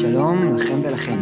שלום 0.00 0.56
לכם 0.56 0.80
ולכן. 0.82 1.18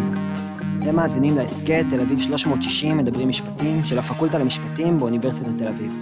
אתם 0.82 0.96
מאזינים 0.96 1.36
להסכת 1.36 1.84
תל 1.90 2.00
אביב 2.00 2.20
360 2.20 2.96
מדברים 2.96 3.28
משפטים 3.28 3.84
של 3.84 3.98
הפקולטה 3.98 4.38
למשפטים 4.38 4.98
באוניברסיטת 4.98 5.58
תל 5.58 5.68
אביב. 5.68 5.92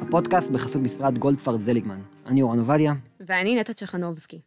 הפודקאסט 0.00 0.50
בחסות 0.50 0.82
משרד 0.82 1.18
גולדפרט 1.18 1.60
זליגמן. 1.60 2.00
אני 2.26 2.42
אורן 2.42 2.58
עובדיה. 2.58 2.92
ואני 3.20 3.60
נטע 3.60 3.72
צ'חנובסקי. 3.72 4.40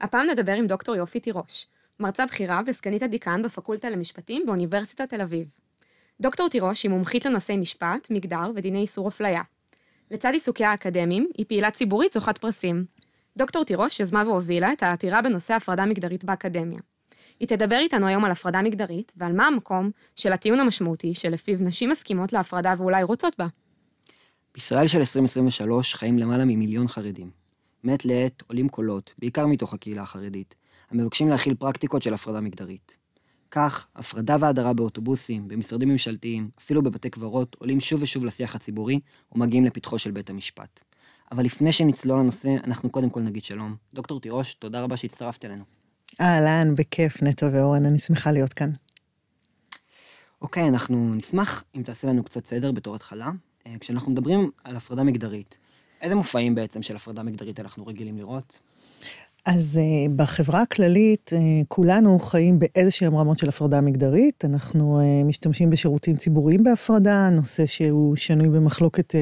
הפעם 0.00 0.26
נדבר 0.26 0.52
עם 0.52 0.66
דוקטור 0.66 0.96
יופי 0.96 1.20
תירוש, 1.20 1.66
מרצה 2.00 2.26
בכירה 2.26 2.60
וסגנית 2.66 3.02
הדיקן 3.02 3.42
בפקולטה 3.42 3.90
למשפטים 3.90 4.42
באוניברסיטת 4.46 5.08
תל 5.10 5.20
אביב. 5.20 5.48
דוקטור 6.20 6.48
תירוש 6.48 6.82
היא 6.82 6.90
מומחית 6.90 7.26
לנושאי 7.26 7.56
משפט, 7.56 8.08
מגדר 8.10 8.50
ודיני 8.54 8.80
איסור 8.80 9.08
אפליה. 9.08 9.42
לצד 10.10 10.30
עיסוקיה 10.32 10.70
האקדמיים, 10.70 11.28
היא 11.38 11.46
פעילה 11.48 11.70
ציבורית 11.70 12.12
זוכת 12.12 12.38
פרסים. 12.38 12.84
דוקטור 13.36 13.64
תירוש 13.64 14.00
יזמה 14.00 14.22
והובילה 14.26 14.72
את 14.72 14.82
העתירה 14.82 15.22
בנושא 15.22 15.54
הפרדה 15.54 15.86
מגדרית 15.86 16.24
באקדמיה. 16.24 16.78
היא 17.40 17.48
תדבר 17.48 17.76
איתנו 17.76 18.06
היום 18.06 18.24
על 18.24 18.30
הפרדה 18.30 18.62
מגדרית 18.62 19.12
ועל 19.16 19.32
מה 19.32 19.46
המקום 19.46 19.90
של 20.16 20.32
הטיעון 20.32 20.60
המשמעותי 20.60 21.14
שלפיו 21.14 21.56
נשים 21.60 21.90
מסכימות 21.90 22.32
להפרדה 22.32 22.74
ואולי 22.78 23.02
רוצות 23.02 23.34
בה. 23.38 23.46
בישראל 24.54 24.86
של 24.86 24.98
2023 24.98 25.94
חיים 25.94 26.18
למעלה 26.18 26.44
ממיליון 26.44 26.88
חרדים. 26.88 27.30
מעת 27.84 28.04
לעת 28.04 28.42
עולים 28.46 28.68
קולות, 28.68 29.14
בעיקר 29.18 29.46
מתוך 29.46 29.74
הקהילה 29.74 30.02
החרדית, 30.02 30.54
המבקשים 30.90 31.28
להכיל 31.28 31.54
פרקטיקות 31.54 32.02
של 32.02 32.14
הפרדה 32.14 32.40
מגדרית. 32.40 32.96
כך, 33.50 33.86
הפרדה 33.96 34.36
והדרה 34.40 34.72
באוטובוסים, 34.72 35.48
במשרדים 35.48 35.88
ממשלתיים, 35.88 36.50
אפילו 36.58 36.82
בבתי 36.82 37.10
קברות, 37.10 37.56
עולים 37.58 37.80
שוב 37.80 38.02
ושוב 38.02 38.24
לשיח 38.24 38.54
הציבורי 38.54 39.00
ומגיעים 39.32 39.64
לפתחו 39.64 39.98
של 39.98 40.10
בית 40.10 40.30
המשפט. 40.30 40.80
אבל 41.32 41.44
לפני 41.44 41.72
שנצלול 41.72 42.18
לנושא, 42.18 42.48
אנחנו 42.64 42.90
קודם 42.90 43.10
כל 43.10 43.20
נגיד 43.20 43.44
שלום. 43.44 43.76
דוקטור 43.94 44.20
תירוש, 44.20 44.54
תודה 44.54 44.82
רבה 44.82 44.96
שהצטרפת 44.96 45.44
אלינו. 45.44 45.77
אהלן, 46.20 46.74
בכיף, 46.74 47.22
נטו 47.22 47.52
ואורן, 47.52 47.86
אני 47.86 47.98
שמחה 47.98 48.32
להיות 48.32 48.52
כאן. 48.52 48.70
אוקיי, 50.42 50.68
אנחנו 50.68 51.14
נשמח 51.14 51.64
אם 51.76 51.82
תעשה 51.82 52.08
לנו 52.08 52.24
קצת 52.24 52.46
סדר 52.46 52.72
בתור 52.72 52.94
התחלה. 52.94 53.30
אה, 53.66 53.74
כשאנחנו 53.80 54.12
מדברים 54.12 54.50
על 54.64 54.76
הפרדה 54.76 55.02
מגדרית, 55.02 55.58
איזה 56.00 56.14
מופעים 56.14 56.54
בעצם 56.54 56.82
של 56.82 56.96
הפרדה 56.96 57.22
מגדרית 57.22 57.60
אנחנו 57.60 57.86
רגילים 57.86 58.18
לראות? 58.18 58.60
אז 59.46 59.80
uh, 59.80 60.10
בחברה 60.16 60.62
הכללית, 60.62 61.30
uh, 61.34 61.36
כולנו 61.68 62.18
חיים 62.18 62.58
באיזשהם 62.58 63.16
רמות 63.16 63.38
של 63.38 63.48
הפרדה 63.48 63.80
מגדרית. 63.80 64.44
אנחנו 64.44 65.00
uh, 65.00 65.26
משתמשים 65.26 65.70
בשירותים 65.70 66.16
ציבוריים 66.16 66.64
בהפרדה, 66.64 67.28
נושא 67.30 67.66
שהוא 67.66 68.16
שנוי 68.16 68.48
במחלוקת 68.48 69.14
uh, 69.14 69.18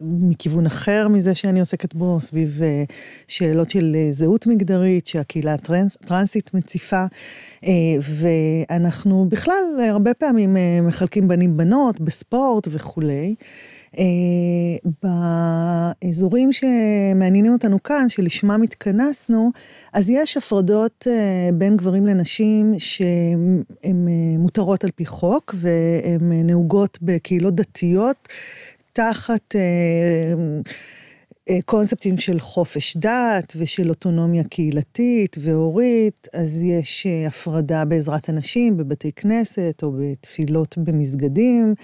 מכיוון 0.00 0.66
אחר 0.66 1.08
מזה 1.08 1.34
שאני 1.34 1.60
עוסקת 1.60 1.94
בו, 1.94 2.20
סביב 2.20 2.60
uh, 2.60 2.92
שאלות 3.28 3.70
של 3.70 3.96
uh, 3.96 4.12
זהות 4.12 4.46
מגדרית 4.46 5.06
שהקהילה 5.06 5.54
הטרנסית 5.54 6.54
מציפה. 6.54 7.04
Uh, 7.64 7.68
ואנחנו 8.00 9.26
בכלל 9.28 9.62
הרבה 9.88 10.14
פעמים 10.14 10.56
uh, 10.56 10.86
מחלקים 10.86 11.28
בנים 11.28 11.56
בנות 11.56 12.00
בספורט 12.00 12.68
וכולי. 12.70 13.34
אה, 13.38 13.46
באזורים 15.02 16.50
שמעניינים 16.52 17.52
אותנו 17.52 17.82
כאן, 17.82 18.08
שלשמם 18.08 18.62
התכנסנו, 18.62 19.50
אז 19.92 20.10
יש 20.10 20.36
הפרדות 20.36 21.06
אה, 21.10 21.48
בין 21.54 21.76
גברים 21.76 22.06
לנשים 22.06 22.74
שהן 22.78 23.62
אה, 23.84 23.90
מותרות 24.38 24.84
על 24.84 24.90
פי 24.90 25.06
חוק, 25.06 25.54
והן 25.58 26.32
נהוגות 26.46 26.98
בקהילות 27.02 27.54
דתיות 27.54 28.28
תחת... 28.92 29.54
אה, 31.50 31.58
קונספטים 31.64 32.18
של 32.18 32.40
חופש 32.40 32.96
דת 32.96 33.52
ושל 33.56 33.88
אוטונומיה 33.88 34.44
קהילתית 34.44 35.36
והורית, 35.40 36.28
אז 36.34 36.62
יש 36.62 37.06
אה, 37.06 37.26
הפרדה 37.26 37.84
בעזרת 37.84 38.30
אנשים 38.30 38.76
בבתי 38.76 39.12
כנסת 39.12 39.80
או 39.82 39.92
בתפילות 39.92 40.78
במסגדים. 40.78 41.74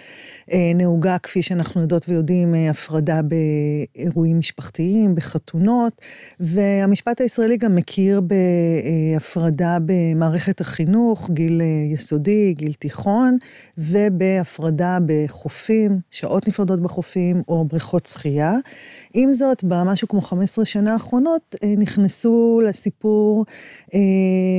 אה, 0.52 0.72
נהוגה, 0.74 1.18
כפי 1.18 1.42
שאנחנו 1.42 1.80
יודעות 1.80 2.08
ויודעים, 2.08 2.54
הפרדה 2.70 3.20
באירועים 3.22 4.38
משפחתיים, 4.38 5.14
בחתונות, 5.14 6.00
והמשפט 6.40 7.20
הישראלי 7.20 7.56
גם 7.56 7.76
מכיר 7.76 8.20
בהפרדה 8.20 9.78
במערכת 9.86 10.60
החינוך, 10.60 11.30
גיל 11.30 11.60
יסודי, 11.92 12.54
גיל 12.54 12.72
תיכון, 12.72 13.36
ובהפרדה 13.78 14.98
בחופים, 15.06 16.00
שעות 16.10 16.48
נפרדות 16.48 16.80
בחופים 16.80 17.42
או 17.48 17.64
בריכות 17.64 18.06
שחייה. 18.06 18.52
עם 19.14 19.34
זאת, 19.34 19.55
הזאת, 19.56 19.64
במשהו 19.64 20.08
כמו 20.08 20.20
15 20.20 20.64
שנה 20.64 20.92
האחרונות, 20.92 21.54
אה, 21.64 21.74
נכנסו 21.78 22.60
לסיפור 22.68 23.44
אה, 23.94 24.00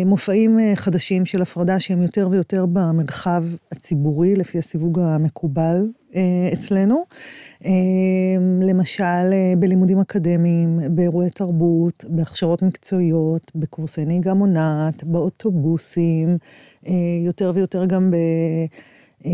מופעים 0.05 0.59
אה, 0.59 0.75
חדשים 0.75 1.25
של 1.25 1.41
הפרדה 1.41 1.79
שהם 1.79 2.01
יותר 2.01 2.27
ויותר 2.31 2.65
במרחב 2.65 3.43
הציבורי, 3.71 4.35
לפי 4.35 4.57
הסיווג 4.57 4.99
המקובל 4.99 5.87
אצלנו. 6.53 7.05
למשל, 8.61 9.03
בלימודים 9.59 9.99
אקדמיים, 9.99 10.79
באירועי 10.91 11.29
תרבות, 11.29 12.05
בהכשרות 12.09 12.61
מקצועיות, 12.61 13.51
בקורסי 13.55 14.05
נהיגה 14.05 14.33
מונעת, 14.33 15.03
באוטובוסים, 15.03 16.37
יותר 17.25 17.51
ויותר 17.55 17.85
גם 17.85 18.11
ב... 18.11 18.15
אה, 19.25 19.31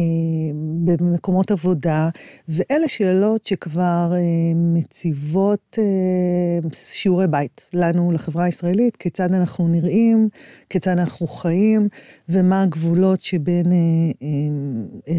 במקומות 0.86 1.52
עבודה, 1.52 2.10
ואלה 2.50 2.88
שאלות 2.88 3.46
שכבר 3.46 4.12
אה, 4.14 4.20
מציבות 4.56 5.78
אה, 5.80 6.70
שיעורי 6.74 7.28
בית 7.28 7.66
לנו, 7.74 8.12
לחברה 8.12 8.44
הישראלית, 8.44 8.96
כיצד 8.96 9.34
אנחנו 9.34 9.68
נראים, 9.68 10.30
כיצד 10.70 10.92
אנחנו 10.92 11.28
חיים, 11.28 11.88
ומה 12.30 12.62
הגבולות 12.62 13.20
שבין 13.20 13.66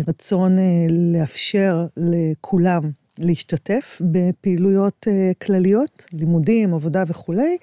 רצון 0.08 0.56
לאפשר 0.90 1.86
לכולם 1.96 2.80
להשתתף 3.18 4.02
בפעילויות 4.12 5.06
כלליות, 5.42 6.06
לימודים, 6.12 6.74
עבודה 6.74 7.02
וכולי, 7.06 7.56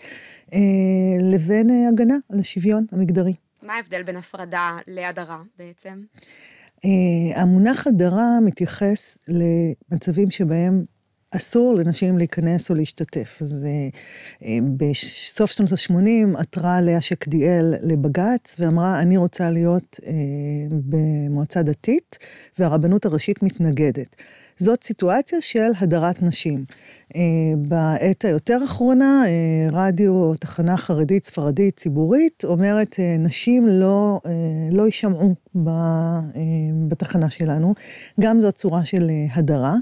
לבין 1.21 1.69
הגנה 1.89 2.15
על 2.29 2.39
השוויון 2.39 2.85
המגדרי. 2.91 3.33
מה 3.61 3.73
ההבדל 3.73 4.03
בין 4.03 4.17
הפרדה 4.17 4.77
להדרה 4.87 5.41
בעצם? 5.57 6.03
אה, 6.85 7.41
המונח 7.41 7.87
הדרה 7.87 8.39
מתייחס 8.45 9.17
למצבים 9.27 10.31
שבהם 10.31 10.83
אסור 11.35 11.75
לנשים 11.75 12.17
להיכנס 12.17 12.69
או 12.69 12.75
להשתתף. 12.75 13.37
אז 13.41 13.65
אה, 14.43 14.57
בסוף 14.77 15.51
שנות 15.51 15.71
ה-80 15.71 16.39
עתרה 16.39 16.81
לאה 16.81 17.01
שקדיאל 17.01 17.73
לבג"ץ 17.81 18.55
ואמרה, 18.59 18.99
אני 19.01 19.17
רוצה 19.17 19.51
להיות 19.51 19.99
אה, 20.05 20.11
במועצה 20.71 21.63
דתית, 21.63 22.17
והרבנות 22.59 23.05
הראשית 23.05 23.43
מתנגדת. 23.43 24.15
זאת 24.57 24.83
סיטואציה 24.83 25.41
של 25.41 25.71
הדרת 25.79 26.21
נשים. 26.21 26.65
אה, 27.15 27.21
בעת 27.67 28.25
היותר 28.25 28.59
אחרונה, 28.65 29.23
אה, 29.25 29.69
רדיו, 29.71 30.33
תחנה 30.39 30.77
חרדית, 30.77 31.25
ספרדית, 31.25 31.77
ציבורית, 31.77 32.43
אומרת, 32.43 32.95
אה, 32.99 33.15
נשים 33.19 33.67
לא, 33.67 34.19
אה, 34.25 34.31
לא 34.71 34.85
יישמעו 34.85 35.35
אה, 35.67 35.71
בתחנה 36.87 37.29
שלנו. 37.29 37.73
גם 38.19 38.41
זאת 38.41 38.55
צורה 38.55 38.85
של 38.85 39.09
אה, 39.09 39.25
הדרה. 39.33 39.75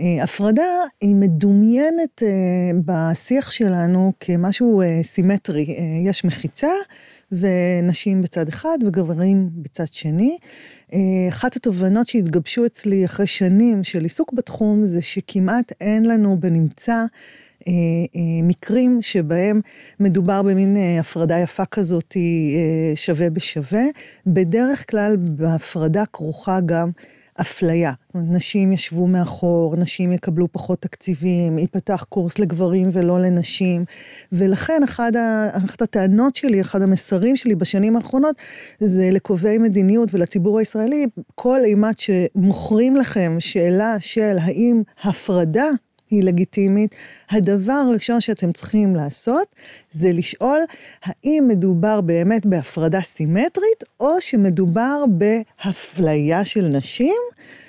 אה, 0.00 0.22
הפרדה 0.24 0.62
היא 1.00 1.14
מדומיינת 1.14 2.22
אה, 2.22 2.70
בשיח 2.84 3.50
שלנו 3.50 4.12
כמשהו 4.20 4.80
אה, 4.82 5.02
סימטרי. 5.02 5.76
יש 6.04 6.24
מחיצה 6.24 6.72
ונשים 7.32 8.22
בצד 8.22 8.48
אחד 8.48 8.78
וגברים 8.86 9.50
בצד 9.52 9.84
שני. 9.92 10.36
אחת 11.28 11.56
התובנות 11.56 12.06
שהתגבשו 12.06 12.66
אצלי 12.66 13.04
אחרי 13.04 13.26
שנים 13.26 13.84
של 13.84 14.02
עיסוק 14.02 14.32
בתחום 14.32 14.84
זה 14.84 15.02
שכמעט 15.02 15.72
אין 15.80 16.04
לנו 16.04 16.40
בנמצא 16.40 17.04
מקרים 18.42 19.02
שבהם 19.02 19.60
מדובר 20.00 20.42
במין 20.42 20.76
הפרדה 21.00 21.38
יפה 21.38 21.64
כזאת 21.64 22.16
שווה 22.94 23.30
בשווה. 23.30 23.84
בדרך 24.26 24.90
כלל 24.90 25.16
בהפרדה 25.16 26.04
כרוכה 26.12 26.60
גם 26.60 26.90
אפליה. 27.40 27.92
נשים 28.14 28.72
ישבו 28.72 29.06
מאחור, 29.06 29.76
נשים 29.76 30.12
יקבלו 30.12 30.52
פחות 30.52 30.82
תקציבים, 30.82 31.58
ייפתח 31.58 32.04
קורס 32.08 32.38
לגברים 32.38 32.90
ולא 32.92 33.20
לנשים. 33.20 33.84
ולכן 34.32 34.80
אחד 34.84 35.12
אחת 35.52 35.82
הטענות 35.82 36.36
שלי, 36.36 36.60
אחד 36.60 36.82
המסרים 36.82 37.36
שלי 37.36 37.54
בשנים 37.54 37.96
האחרונות, 37.96 38.36
זה 38.78 39.10
לקובעי 39.12 39.58
מדיניות 39.58 40.14
ולציבור 40.14 40.58
הישראלי, 40.58 41.06
כל 41.34 41.60
אימת 41.64 41.98
שמוכרים 41.98 42.96
לכם 42.96 43.36
שאלה 43.38 43.96
של 44.00 44.36
האם 44.40 44.82
הפרדה 45.04 45.66
היא 46.14 46.22
לגיטימית. 46.22 46.94
הדבר 47.30 47.72
הראשון 47.72 48.20
שאתם 48.20 48.52
צריכים 48.52 48.96
לעשות 48.96 49.54
זה 49.90 50.12
לשאול 50.12 50.58
האם 51.04 51.44
מדובר 51.48 52.00
באמת 52.00 52.46
בהפרדה 52.46 53.00
סימטרית 53.00 53.84
או 54.00 54.20
שמדובר 54.20 55.04
בהפליה 55.08 56.44
של 56.44 56.68
נשים, 56.68 57.20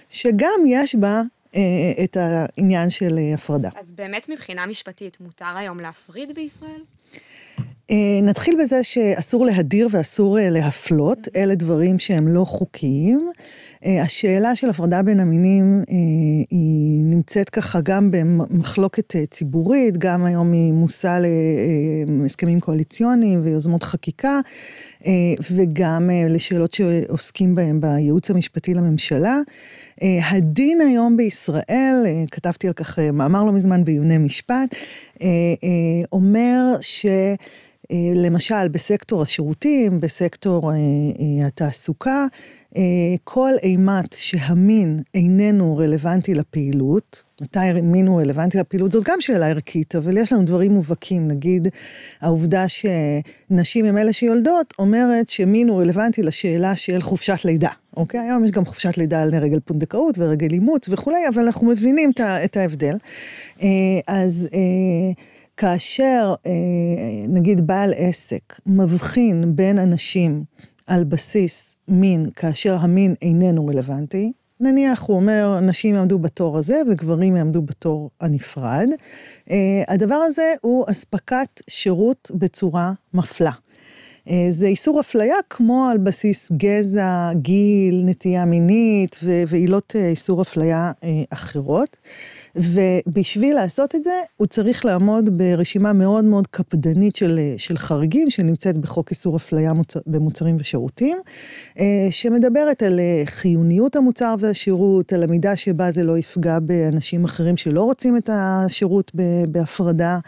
שגם 0.10 0.60
יש 0.68 0.96
בה 0.96 1.22
אה, 1.56 1.62
את 2.04 2.18
העניין 2.18 2.90
של 2.90 3.18
אה, 3.18 3.34
הפרדה. 3.34 3.70
אז 3.82 3.92
באמת 3.92 4.30
מבחינה 4.30 4.66
משפטית 4.66 5.18
מותר 5.22 5.58
היום 5.58 5.80
להפריד 5.80 6.36
בישראל? 6.36 6.82
נתחיל 8.24 8.56
בזה 8.62 8.84
שאסור 8.84 9.46
להדיר 9.46 9.88
ואסור 9.92 10.38
להפלות, 10.42 11.28
אלה 11.36 11.56
דברים 11.56 12.00
שהם 12.00 12.28
לא 12.28 12.46
חוקיים. 12.46 13.32
אה, 13.86 14.02
השאלה 14.02 14.56
של 14.56 14.70
הפרדה 14.70 15.02
בין 15.02 15.20
המינים 15.20 15.84
אה, 15.90 15.96
היא 16.50 17.04
נמצאת 17.04 17.50
ככה 17.50 17.80
גם 17.84 18.12
במחלוקת 18.12 19.16
אה, 19.16 19.26
ציבורית, 19.26 19.98
גם 19.98 20.26
היום 20.26 20.52
היא 20.52 20.74
מושא 20.74 21.20
להסכמים 22.08 22.60
קואליציוניים 22.60 23.42
ויוזמות 23.44 23.84
חקיקה, 23.84 24.40
וגם 25.52 26.10
לשאלות 26.30 26.72
שעוסקים 26.72 27.56
בהן 27.56 27.82
בייעוץ 27.82 28.32
המשפטי 28.32 28.74
לממשלה. 28.74 29.40
הדין 30.32 30.82
היום 30.82 31.18
בישראל, 31.18 32.04
כתבתי 32.32 32.68
על 32.68 32.74
כך 32.74 33.00
מאמר 33.00 33.44
לא 33.44 33.52
מזמן 33.52 33.84
בעיוני 33.84 34.18
משפט, 34.18 34.76
אומר 36.12 36.76
ש... 36.82 37.06
למשל, 38.16 38.68
בסקטור 38.68 39.22
השירותים, 39.22 40.00
בסקטור 40.00 40.72
התעסוקה, 41.46 42.26
כל 43.24 43.52
אימת 43.64 44.14
שהמין 44.14 45.00
איננו 45.14 45.78
רלוונטי 45.78 46.34
לפעילות, 46.34 47.24
מתי 47.42 47.82
מין 47.84 48.08
הוא 48.08 48.22
רלוונטי 48.22 48.58
לפעילות, 48.58 48.92
זאת 48.92 49.04
גם 49.04 49.22
שאלה 49.22 49.48
ערכית, 49.48 49.96
אבל 49.96 50.18
יש 50.18 50.34
לנו 50.34 50.44
דברים 50.44 50.72
מובהקים, 50.72 51.28
נגיד 51.28 51.68
העובדה 52.22 52.66
שנשים 52.68 53.86
הם 53.86 53.98
אלה 53.98 54.14
שיולדות, 54.14 54.74
אומרת 54.80 55.30
שמין 55.30 55.70
הוא 55.70 55.82
רלוונטי 55.82 56.24
לשאלה 56.24 56.76
של 56.76 57.02
חופשת 57.02 57.46
לידה. 57.46 57.70
אוקיי? 57.98 58.20
היום 58.20 58.46
יש 58.46 58.52
גם 58.52 58.66
חופשת 58.66 58.98
לידה 58.98 59.22
על 59.22 59.36
רגל 59.36 59.60
פונדקאות 59.60 60.18
ורגל 60.18 60.52
אימוץ 60.52 60.90
וכולי, 60.90 61.28
אבל 61.34 61.42
אנחנו 61.42 61.68
מבינים 61.68 62.12
את 62.46 62.58
ההבדל. 62.58 62.98
אה, 63.62 63.68
אז... 64.08 64.50
אה, 64.54 65.14
כאשר 65.58 66.34
נגיד 67.28 67.68
בעל 67.68 67.94
עסק 67.98 68.60
מבחין 68.66 69.56
בין 69.56 69.80
אנשים 69.80 70.44
על 70.88 71.04
בסיס 71.04 71.76
מין, 71.88 72.30
כאשר 72.36 72.78
המין 72.80 73.16
איננו 73.22 73.68
רלוונטי. 73.68 74.32
נניח, 74.60 75.02
הוא 75.02 75.16
אומר, 75.16 75.60
נשים 75.60 75.96
יעמדו 75.96 76.20
בתור 76.20 76.58
הזה 76.58 76.82
וגברים 76.90 77.36
יעמדו 77.36 77.62
בתור 77.62 78.10
הנפרד. 78.22 78.88
Uh, 79.48 79.52
הדבר 79.88 80.16
הזה 80.16 80.54
הוא 80.62 80.86
אספקת 80.90 81.62
שירות 81.70 82.32
בצורה 82.34 82.94
מפלה. 83.14 83.52
Uh, 83.52 84.32
זה 84.50 84.68
איסור 84.68 85.00
אפליה 85.00 85.36
כמו 85.50 85.88
על 85.92 85.98
בסיס 85.98 86.52
גזע, 86.52 87.32
גיל, 87.34 88.02
נטייה 88.06 88.46
מינית 88.46 89.20
ועילות 89.48 89.96
uh, 89.96 90.00
איסור 90.00 90.42
אפליה 90.42 90.92
אחרות. 91.30 91.98
ובשביל 92.56 93.56
לעשות 93.56 93.96
את 93.96 94.04
זה, 94.04 94.12
הוא 94.38 94.48
צריך 94.48 94.86
לעמוד 94.86 95.38
ברשימה 95.38 95.94
מאוד 95.94 96.26
מאוד 96.26 96.48
קפדנית 96.48 97.16
של, 97.16 97.40
של 97.58 97.78
חריגים, 97.78 98.30
שנמצאת 98.30 98.78
בחוק 98.78 99.10
איסור 99.10 99.38
אפליה 99.38 99.74
מוצ... 99.74 99.98
במוצרים 100.08 100.56
ושירותים, 100.60 101.18
אה, 101.80 102.08
שמדברת 102.10 102.84
על 102.84 103.00
אה, 103.00 103.24
חיוניות 103.26 103.96
המוצר 103.96 104.36
והשירות, 104.40 105.14
על 105.14 105.24
המידה 105.24 105.56
שבה 105.56 105.92
זה 105.92 106.04
לא 106.04 106.18
יפגע 106.18 106.60
באנשים 106.60 107.24
אחרים 107.24 107.58
שלא 107.58 107.84
רוצים 107.84 108.18
את 108.18 108.30
השירות 108.34 109.12
בהפרדה. 109.50 110.20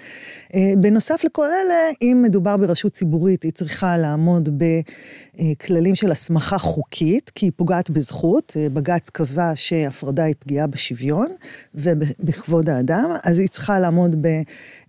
אה, 0.55 0.73
בנוסף 0.81 1.23
לכל 1.23 1.47
אלה, 1.47 1.75
אם 2.01 2.21
מדובר 2.23 2.57
ברשות 2.57 2.91
ציבורית, 2.91 3.43
היא 3.43 3.51
צריכה 3.51 3.97
לעמוד 3.97 4.49
בכללים 5.37 5.95
של 5.95 6.11
הסמכה 6.11 6.57
חוקית, 6.57 7.29
כי 7.35 7.45
היא 7.45 7.51
פוגעת 7.55 7.89
בזכות. 7.89 8.57
בג"ץ 8.73 9.09
קבע 9.09 9.51
שהפרדה 9.55 10.23
היא 10.23 10.35
פגיעה 10.39 10.67
בשוויון. 10.67 11.27
בכבוד 12.19 12.69
האדם, 12.69 13.11
אז 13.23 13.39
היא 13.39 13.47
צריכה 13.47 13.79
לעמוד 13.79 14.15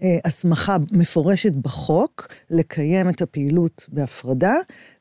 בהסמכה 0.03 0.77
מפורשת 0.93 1.53
בחוק, 1.53 2.29
לקיים 2.51 3.09
את 3.09 3.23
הפעילות 3.23 3.87
בהפרדה, 3.93 4.55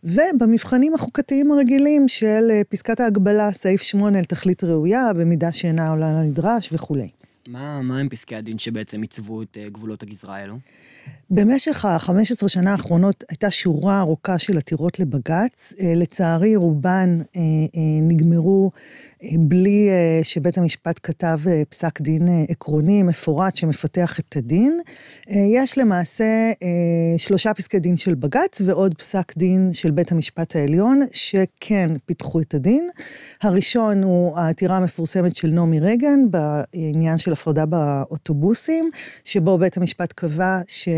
ובמבחנים 0.03 0.94
החוקתיים 0.94 1.51
הרגילים 1.51 2.07
של 2.07 2.47
אה, 2.51 2.62
פסקת 2.69 3.00
ההגבלה, 3.00 3.53
סעיף 3.53 3.81
8 3.81 4.21
לתכלית 4.21 4.63
ראויה, 4.63 5.13
במידה 5.13 5.51
שאינה 5.51 5.89
עולה 5.89 6.13
לנדרש 6.13 6.69
וכולי. 6.71 7.09
מה, 7.47 7.81
מה 7.81 8.00
הם 8.00 8.09
פסקי 8.09 8.35
הדין 8.35 8.59
שבעצם 8.59 9.01
עיצבו 9.01 9.41
את 9.41 9.57
אה, 9.57 9.69
גבולות 9.69 10.03
הגזרה 10.03 10.35
האלו? 10.35 10.57
במשך 11.30 11.86
ה-15 11.86 12.48
שנה 12.48 12.71
האחרונות 12.71 13.24
הייתה 13.30 13.51
שורה 13.51 14.00
ארוכה 14.00 14.39
של 14.39 14.57
עתירות 14.57 15.00
לבג"ץ. 15.00 15.74
אה, 15.80 15.95
לצערי, 15.95 16.56
רובן 16.56 17.18
אה, 17.36 17.42
אה, 17.42 17.81
נגמרו 18.01 18.71
בלי 19.39 19.89
שבית 20.24 20.57
המשפט 20.57 21.00
כתב 21.04 21.39
פסק 21.69 22.01
דין 22.01 22.27
עקרוני, 22.50 23.04
מפורט, 23.04 23.56
שמפתח 23.56 24.19
את 24.19 24.38
הדין. 24.38 24.80
יש 25.27 25.77
למעשה 25.77 26.51
שלושה 27.18 27.53
פסקי 27.53 27.80
דין 27.80 27.98
של 27.98 28.15
בג"ץ 28.15 28.62
ועוד 28.65 28.95
פסק 28.95 29.38
דין 29.38 29.74
של 29.74 29.92
בית 29.92 30.12
המשפט 30.12 30.56
העליון, 30.56 31.01
שכן 31.12 31.92
פיתחו 32.06 32.42
את 32.42 32.53
הדין. 32.53 32.89
הראשון 33.42 34.03
הוא 34.03 34.38
העתירה 34.38 34.77
המפורסמת 34.77 35.36
של 35.36 35.48
נעמי 35.48 35.80
רגן 35.80 36.19
בעניין 36.30 37.18
של 37.18 37.33
הפרדה 37.33 37.65
באוטובוסים, 37.65 38.89
שבו 39.24 39.57
בית 39.57 39.77
המשפט 39.77 40.13
קבע 40.13 40.60
ש... 40.68 40.89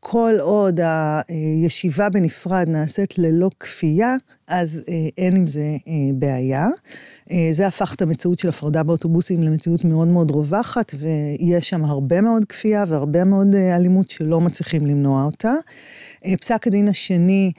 כל 0.00 0.32
עוד 0.40 0.80
הישיבה 1.28 2.08
בנפרד 2.08 2.68
נעשית 2.68 3.18
ללא 3.18 3.50
כפייה, 3.60 4.16
אז 4.48 4.82
אה, 4.88 5.08
אין 5.18 5.36
עם 5.36 5.46
זה 5.46 5.76
אה, 5.88 5.92
בעיה. 6.14 6.66
אה, 7.32 7.48
זה 7.52 7.66
הפך 7.66 7.94
את 7.94 8.02
המציאות 8.02 8.38
של 8.38 8.48
הפרדה 8.48 8.82
באוטובוסים 8.82 9.42
למציאות 9.42 9.84
מאוד 9.84 10.08
מאוד 10.08 10.30
רווחת, 10.30 10.94
ויש 10.98 11.68
שם 11.68 11.84
הרבה 11.84 12.20
מאוד 12.20 12.44
כפייה 12.44 12.84
והרבה 12.88 13.24
מאוד 13.24 13.54
אלימות 13.54 14.10
שלא 14.10 14.40
מצליחים 14.40 14.86
למנוע 14.86 15.24
אותה. 15.24 15.52
פסק 16.40 16.66
הדין 16.66 16.88
השני, 16.88 17.52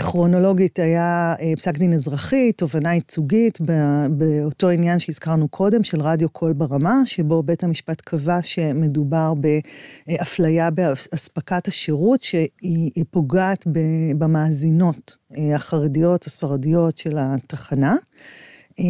כרונולוגית, 0.00 0.78
היה 0.78 1.34
פסק 1.56 1.78
דין 1.78 1.92
אזרחי, 1.92 2.52
תובנה 2.52 2.94
ייצוגית, 2.94 3.58
באותו 4.10 4.68
עניין 4.68 4.98
שהזכרנו 4.98 5.48
קודם, 5.48 5.84
של 5.84 6.00
רדיו 6.00 6.28
קול 6.28 6.52
ברמה, 6.52 7.02
שבו 7.06 7.42
בית 7.42 7.64
המשפט 7.64 8.00
קבע 8.00 8.42
שמדובר 8.42 9.32
באפליה 10.06 10.70
באספקת 10.70 11.68
השירות, 11.68 12.22
שהיא 12.22 13.04
פוגעת 13.10 13.66
במאזינות 14.18 15.16
החרדיות, 15.54 16.24
הספרדיות 16.24 16.98
של 16.98 17.16
התחנה. 17.18 17.96
אה, 18.80 18.84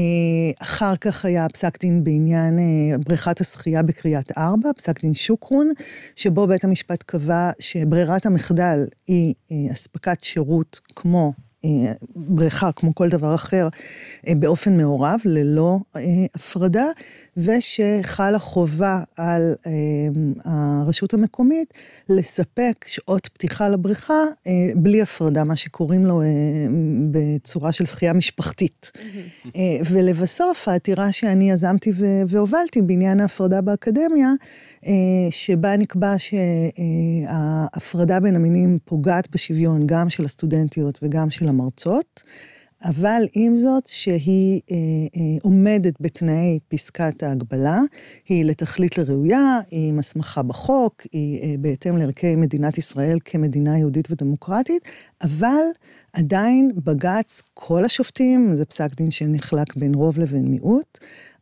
אחר 0.62 0.96
כך 0.96 1.24
היה 1.24 1.48
פסק 1.48 1.80
דין 1.80 2.04
בעניין 2.04 2.58
אה, 2.58 2.98
בריכת 2.98 3.40
השחייה 3.40 3.82
בקריית 3.82 4.38
ארבע, 4.38 4.70
פסק 4.76 5.00
דין 5.00 5.14
שוקרון, 5.14 5.72
שבו 6.16 6.46
בית 6.46 6.64
המשפט 6.64 7.02
קבע 7.02 7.50
שברירת 7.58 8.26
המחדל 8.26 8.78
היא 9.06 9.34
אה, 9.52 9.72
אספקת 9.72 10.24
שירות 10.24 10.80
כמו 10.96 11.32
בריכה, 12.16 12.72
כמו 12.72 12.94
כל 12.94 13.08
דבר 13.08 13.34
אחר, 13.34 13.68
באופן 14.38 14.76
מעורב, 14.76 15.20
ללא 15.24 15.78
הפרדה, 16.34 16.86
ושחלה 17.36 18.38
חובה 18.38 19.00
על 19.16 19.54
הרשות 20.44 21.14
המקומית 21.14 21.74
לספק 22.08 22.84
שעות 22.86 23.26
פתיחה 23.26 23.68
לבריכה 23.68 24.24
בלי 24.76 25.02
הפרדה, 25.02 25.44
מה 25.44 25.56
שקוראים 25.56 26.06
לו 26.06 26.22
בצורה 27.10 27.72
של 27.72 27.86
שחייה 27.86 28.12
משפחתית. 28.12 28.92
ולבסוף, 29.90 30.68
העתירה 30.68 31.12
שאני 31.12 31.50
יזמתי 31.50 31.92
והובלתי 32.28 32.82
בעניין 32.82 33.20
ההפרדה 33.20 33.60
באקדמיה, 33.60 34.30
שבה 35.30 35.76
נקבע 35.76 36.14
שההפרדה 36.18 38.20
בין 38.20 38.36
המינים 38.36 38.78
פוגעת 38.84 39.30
בשוויון 39.30 39.86
גם 39.86 40.10
של 40.10 40.24
הסטודנטיות 40.24 40.98
וגם 41.02 41.30
של 41.30 41.48
המרצות. 41.54 42.22
אבל 42.84 43.22
עם 43.34 43.56
זאת 43.56 43.86
שהיא 43.86 44.60
אה, 44.70 44.76
אה, 44.76 45.38
עומדת 45.42 45.94
בתנאי 46.00 46.58
פסקת 46.68 47.22
ההגבלה, 47.22 47.80
היא 48.28 48.44
לתכלית 48.44 48.98
לראויה, 48.98 49.60
היא 49.70 49.88
עם 49.88 49.98
הסמכה 49.98 50.42
בחוק, 50.42 51.02
היא 51.12 51.42
אה, 51.42 51.54
בהתאם 51.58 51.96
לערכי 51.96 52.36
מדינת 52.36 52.78
ישראל 52.78 53.18
כמדינה 53.24 53.78
יהודית 53.78 54.10
ודמוקרטית, 54.10 54.82
אבל 55.22 55.62
עדיין 56.12 56.70
בג"ץ, 56.76 57.42
כל 57.54 57.84
השופטים, 57.84 58.54
זה 58.54 58.64
פסק 58.64 58.94
דין 58.94 59.10
שנחלק 59.10 59.76
בין 59.76 59.94
רוב 59.94 60.18
לבין 60.18 60.44
מיעוט, 60.44 60.98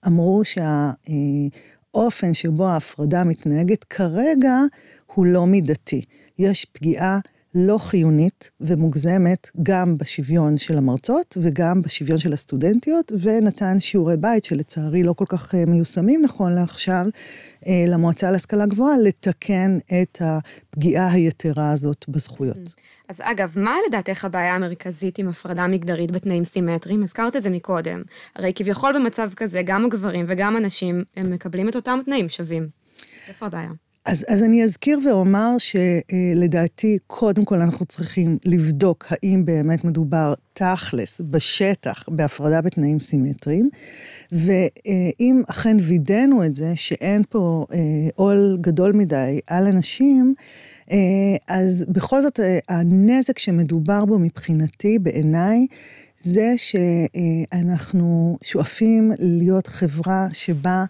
אמרו 0.07 0.43
שהאופן 0.45 2.29
אה, 2.29 2.35
שבו 2.35 2.69
ההפרדה 2.69 3.25
מתנהגת 3.25 3.85
כרגע 3.85 4.59
הוא 5.15 5.27
לא 5.27 5.47
מידתי. 5.47 6.05
יש 6.39 6.65
פגיעה 6.65 7.19
לא 7.55 7.79
חיונית 7.79 8.51
ומוגזמת 8.61 9.51
גם 9.63 9.95
בשוויון 9.99 10.57
של 10.57 10.79
המרצות 10.79 11.37
וגם 11.43 11.81
בשוויון 11.81 12.19
של 12.19 12.33
הסטודנטיות, 12.33 13.13
ונתן 13.21 13.81
שיעורי 13.81 14.17
בית 14.17 14.45
שלצערי 14.45 15.03
לא 15.03 15.13
כל 15.13 15.25
כך 15.29 15.55
אה, 15.55 15.65
מיושמים 15.67 16.23
נכון 16.23 16.53
לעכשיו, 16.53 17.05
אה, 17.67 17.85
למועצה 17.89 18.31
להשכלה 18.31 18.67
גבוהה 18.67 18.95
לתקן 19.05 19.79
את 20.03 20.19
הפגיעה 20.21 21.13
היתרה 21.13 21.73
הזאת 21.73 22.05
בזכויות. 22.09 22.57
Mm. 22.57 22.81
אז 23.09 23.17
אגב, 23.21 23.53
מה 23.57 23.77
לדעתך 23.89 24.25
הבעיה 24.25 24.55
המרכזית 24.55 25.19
עם 25.19 25.29
הפרדה 25.29 25.67
מגדרית 25.67 26.11
בתנאים 26.11 26.45
סימטריים? 26.45 27.03
הזכרת 27.03 27.37
את 27.37 27.43
זה 27.43 27.51
מקודם. 27.51 28.03
הרי 28.37 28.53
כביכול 28.55 28.95
במצב 28.95 29.31
כזה, 29.37 29.63
גם 29.63 29.85
הגברים 29.85 30.27
וגם 30.29 30.57
הנשים, 30.57 31.03
הם 31.17 31.33
מקבלים 31.33 31.69
את 31.69 31.77
אותם 31.77 31.99
תנאים 32.05 32.29
שווים. 32.29 32.69
איפה 33.29 33.47
הבעיה? 33.47 33.71
אז, 34.07 34.25
אז 34.29 34.43
אני 34.43 34.65
אזכיר 34.65 34.99
ואומר 35.07 35.51
שלדעתי, 35.59 36.99
קודם 37.07 37.45
כל 37.45 37.55
אנחנו 37.55 37.87
צריכים 37.87 38.39
לבדוק 38.45 39.07
האם 39.11 39.45
באמת 39.45 39.85
מדובר 39.85 40.35
תכלס, 40.53 41.21
בשטח, 41.21 42.09
בהפרדה 42.09 42.61
בתנאים 42.61 43.01
סימטריים, 43.01 43.69
ואם 44.33 45.43
אכן 45.47 45.77
וידאנו 45.81 46.45
את 46.45 46.57
זה, 46.57 46.73
שאין 46.77 47.23
פה 47.29 47.67
אה, 47.73 47.79
עול 48.15 48.59
גדול 48.61 48.93
מדי 48.93 49.41
על 49.47 49.67
אנשים, 49.67 50.35
אז 51.49 51.85
בכל 51.89 52.23
זאת 52.23 52.41
הנזק 52.69 53.39
שמדובר 53.39 54.05
בו 54.05 54.19
מבחינתי, 54.19 54.99
בעיניי, 54.99 55.67
זה 56.19 56.55
שאנחנו 56.57 58.39
שואפים 58.43 59.13
להיות 59.19 59.67
חברה 59.67 60.27
שבה 60.33 60.85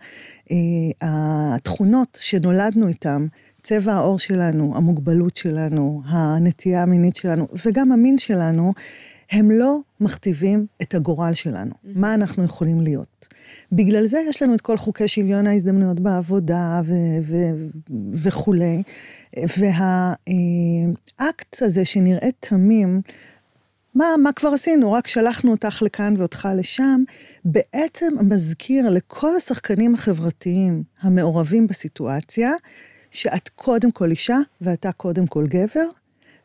אה, 0.50 0.56
התכונות 1.00 2.18
שנולדנו 2.20 2.88
איתן, 2.88 3.26
צבע 3.62 3.92
העור 3.92 4.18
שלנו, 4.18 4.76
המוגבלות 4.76 5.36
שלנו, 5.36 6.02
הנטייה 6.06 6.82
המינית 6.82 7.16
שלנו, 7.16 7.48
וגם 7.66 7.92
המין 7.92 8.18
שלנו, 8.18 8.72
הם 9.30 9.50
לא 9.50 9.78
מכתיבים 10.00 10.66
את 10.82 10.94
הגורל 10.94 11.34
שלנו, 11.34 11.70
mm-hmm. 11.70 11.88
מה 11.94 12.14
אנחנו 12.14 12.44
יכולים 12.44 12.80
להיות. 12.80 13.28
בגלל 13.72 14.06
זה 14.06 14.20
יש 14.28 14.42
לנו 14.42 14.54
את 14.54 14.60
כל 14.60 14.76
חוקי 14.76 15.08
שוויון 15.08 15.46
ההזדמנויות 15.46 16.00
בעבודה 16.00 16.80
ו- 16.84 17.22
ו- 17.22 17.66
וכולי, 18.14 18.82
והאקט 21.18 21.62
הזה 21.62 21.84
שנראה 21.84 22.28
תמים, 22.40 23.00
מה, 23.94 24.06
מה 24.22 24.32
כבר 24.32 24.48
עשינו? 24.48 24.92
רק 24.92 25.06
שלחנו 25.06 25.50
אותך 25.50 25.82
לכאן 25.82 26.14
ואותך 26.18 26.48
לשם, 26.56 27.02
בעצם 27.44 28.12
מזכיר 28.20 28.90
לכל 28.90 29.36
השחקנים 29.36 29.94
החברתיים 29.94 30.82
המעורבים 31.00 31.66
בסיטואציה, 31.66 32.50
שאת 33.10 33.48
קודם 33.48 33.90
כל 33.90 34.10
אישה 34.10 34.38
ואתה 34.60 34.92
קודם 34.92 35.26
כל 35.26 35.46
גבר, 35.46 35.86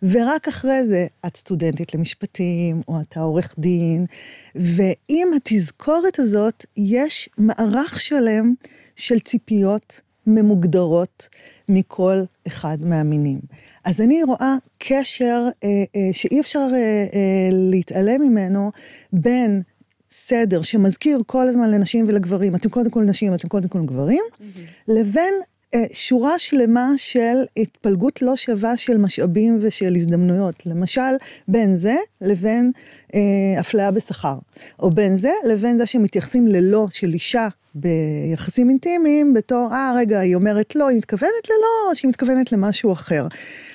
ורק 0.03 0.47
אחרי 0.47 0.83
זה 0.83 1.07
את 1.25 1.37
סטודנטית 1.37 1.93
למשפטים, 1.93 2.81
או 2.87 3.01
אתה 3.01 3.19
עורך 3.19 3.55
דין, 3.57 4.05
ועם 4.55 5.33
התזכורת 5.35 6.19
הזאת 6.19 6.65
יש 6.77 7.29
מערך 7.37 7.99
שלם 7.99 8.53
של 8.95 9.19
ציפיות 9.19 10.01
ממוגדרות 10.27 11.29
מכל 11.69 12.23
אחד 12.47 12.77
מהמינים. 12.81 13.39
אז 13.85 14.01
אני 14.01 14.23
רואה 14.23 14.55
קשר 14.77 15.47
אה, 15.63 15.69
אה, 15.95 16.09
שאי 16.13 16.39
אפשר 16.39 16.67
אה, 16.73 16.77
אה, 17.13 17.49
להתעלם 17.51 18.21
ממנו 18.21 18.71
בין 19.13 19.61
סדר 20.09 20.61
שמזכיר 20.61 21.19
כל 21.25 21.47
הזמן 21.47 21.71
לנשים 21.71 22.05
ולגברים, 22.07 22.55
אתם 22.55 22.69
קודם 22.69 22.89
כל 22.89 23.03
נשים, 23.03 23.33
אתם 23.33 23.47
קודם 23.47 23.67
כל 23.67 23.85
גברים, 23.85 24.23
mm-hmm. 24.31 24.59
לבין 24.87 25.33
שורה 25.93 26.39
שלמה 26.39 26.91
של 26.97 27.43
התפלגות 27.57 28.21
לא 28.21 28.35
שווה 28.35 28.77
של 28.77 28.97
משאבים 28.97 29.59
ושל 29.61 29.95
הזדמנויות. 29.95 30.65
למשל, 30.65 31.01
בין 31.47 31.75
זה 31.75 31.95
לבין 32.21 32.71
אה, 33.15 33.19
אפליה 33.59 33.91
בשכר, 33.91 34.37
או 34.79 34.89
בין 34.89 35.17
זה 35.17 35.31
לבין 35.45 35.77
זה 35.77 35.85
שמתייחסים 35.85 36.47
ללא 36.47 36.87
של 36.91 37.13
אישה 37.13 37.47
ביחסים 37.79 38.69
אינטימיים 38.69 39.33
בתור, 39.33 39.69
אה, 39.71 39.93
רגע, 39.95 40.19
היא 40.19 40.35
אומרת 40.35 40.75
לא, 40.75 40.87
היא 40.87 40.97
מתכוונת 40.97 41.49
ללא, 41.49 41.89
או 41.89 41.95
שהיא 41.95 42.09
מתכוונת 42.09 42.51
למשהו 42.51 42.93
אחר. 42.93 43.27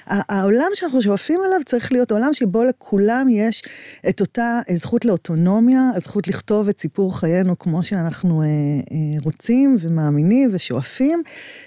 העולם 0.06 0.68
שאנחנו 0.74 1.02
שואפים 1.02 1.40
אליו 1.46 1.60
צריך 1.66 1.92
להיות 1.92 2.12
עולם 2.12 2.32
שבו 2.32 2.64
לכולם 2.64 3.26
יש 3.30 3.62
את 4.08 4.20
אותה 4.20 4.60
זכות 4.74 5.04
לאוטונומיה, 5.04 5.90
הזכות 5.94 6.28
לכתוב 6.28 6.68
את 6.68 6.80
סיפור 6.80 7.18
חיינו 7.18 7.58
כמו 7.58 7.82
שאנחנו 7.82 8.42
אה, 8.42 8.46
אה, 8.46 9.18
רוצים 9.24 9.76
ומאמינים 9.80 10.50
ושואפים, 10.52 11.22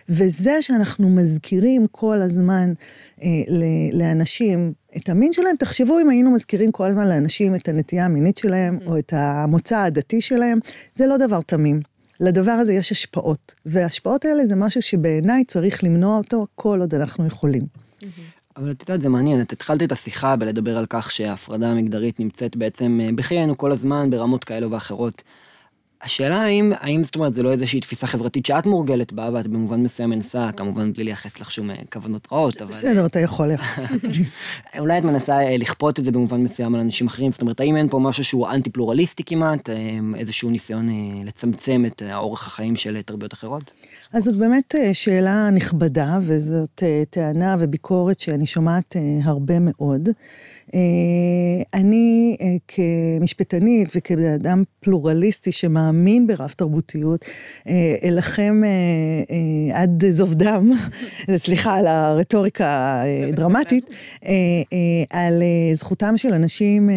וזה 0.10 0.62
שאנחנו 0.62 1.10
מזכירים 1.10 1.86
כל 1.92 2.22
הזמן 2.22 2.74
אה, 3.24 3.27
לאנשים 3.94 4.74
את 4.98 5.10
המין 5.10 5.34
שלהם, 5.34 5.56
תחשבו 5.56 6.00
אם 6.00 6.10
היינו 6.10 6.32
מזכירים 6.32 6.72
כל 6.72 6.86
הזמן 6.86 7.08
לאנשים 7.08 7.56
את 7.56 7.68
הנטייה 7.68 8.06
המינית 8.06 8.38
שלהם, 8.38 8.77
mm-hmm. 8.77 8.88
או 8.88 8.98
את 8.98 9.13
המוצא 9.15 9.77
הדתי 9.77 10.22
שלהם, 10.22 10.60
זה 10.94 11.08
לא 11.08 11.18
דבר 11.18 11.42
תמים. 11.42 11.95
לדבר 12.19 12.51
הזה 12.51 12.74
יש 12.74 12.91
השפעות, 12.91 13.55
וההשפעות 13.65 14.25
האלה 14.25 14.45
זה 14.45 14.55
משהו 14.55 14.81
שבעיניי 14.81 15.45
צריך 15.45 15.84
למנוע 15.84 16.17
אותו 16.17 16.48
כל 16.55 16.77
עוד 16.81 16.93
אנחנו 16.93 17.27
יכולים. 17.27 17.62
אבל 18.57 18.72
את 18.72 18.81
יודעת, 18.81 19.01
זה 19.01 19.10
מעניין, 19.10 19.41
את 19.41 19.51
התחלת 19.51 19.84
את 19.84 19.91
השיחה 19.91 20.36
בלדבר 20.36 20.77
על 20.77 20.86
כך 20.89 21.12
שההפרדה 21.12 21.67
המגדרית 21.67 22.19
נמצאת 22.19 22.55
בעצם 22.55 23.00
אה, 23.03 23.10
בחיינו 23.15 23.57
כל 23.57 23.72
הזמן 23.72 24.10
ברמות 24.10 24.43
כאלו 24.43 24.72
ואחרות. 24.72 25.24
השאלה 26.05 26.41
האם, 26.41 26.71
האם 26.79 27.03
זאת 27.03 27.15
אומרת, 27.15 27.35
זה 27.35 27.43
לא 27.43 27.51
איזושהי 27.51 27.79
תפיסה 27.79 28.07
חברתית 28.07 28.45
שאת 28.45 28.65
מורגלת 28.65 29.13
בה, 29.13 29.29
ואת 29.33 29.47
במובן 29.47 29.83
מסוים 29.83 30.09
מנסה, 30.09 30.50
כמובן 30.57 30.93
בלי 30.93 31.03
לייחס 31.03 31.39
לך 31.39 31.51
שום 31.51 31.69
אה, 31.69 31.75
כוונות 31.93 32.27
רעות, 32.31 32.62
אבל... 32.62 32.71
בסדר, 32.71 33.05
אתה 33.05 33.19
יכול 33.19 33.47
לייחס. 33.47 33.79
אולי 34.79 34.97
את 34.97 35.03
מנסה 35.03 35.38
אה, 35.38 35.57
לכפות 35.57 36.00
את 36.00 36.05
זה 36.05 36.12
במובן 36.12 36.41
מסוים 36.41 36.75
על 36.75 36.81
אנשים 36.81 37.07
אחרים, 37.07 37.31
זאת 37.31 37.41
אומרת, 37.41 37.59
האם 37.59 37.75
אין 37.75 37.89
פה 37.89 38.00
משהו 38.00 38.24
שהוא 38.24 38.50
אנטי 38.50 38.69
פלורליסטי 38.69 39.24
כמעט, 39.24 39.69
אה, 39.69 39.75
איזשהו 40.15 40.50
ניסיון 40.50 40.88
לצמצם 41.25 41.83
את 41.88 42.01
אורח 42.13 42.47
החיים 42.47 42.75
של 42.75 43.01
תרבויות 43.01 43.33
אחרות? 43.33 43.71
אז 44.13 44.24
זאת 44.24 44.35
באמת 44.35 44.75
שאלה 44.93 45.50
נכבדה, 45.50 46.19
וזאת 46.21 46.83
טענה 47.09 47.55
וביקורת 47.59 48.19
שאני 48.19 48.45
שומעת 48.45 48.95
הרבה 49.24 49.53
מאוד. 49.59 50.09
אני 51.74 52.38
כמשפטנית 52.67 53.89
וכבן 53.95 54.63
פלורליסטי 54.79 55.51
שמאמין, 55.51 55.95
מאמין 55.96 56.28
ברב 56.28 56.54
תרבותיות, 56.58 57.25
אה, 57.68 57.96
אלחם 58.04 58.62
אה, 58.66 58.70
אה, 59.75 59.82
עד 59.82 60.04
זוב 60.10 60.34
דם, 60.34 60.72
סליחה 61.38 61.75
על 61.75 61.88
הרטוריקה 61.88 63.02
הדרמטית, 63.30 63.86
על 65.10 65.44
זכותם 65.74 66.18
של 66.18 66.34
אנשים 66.34 66.90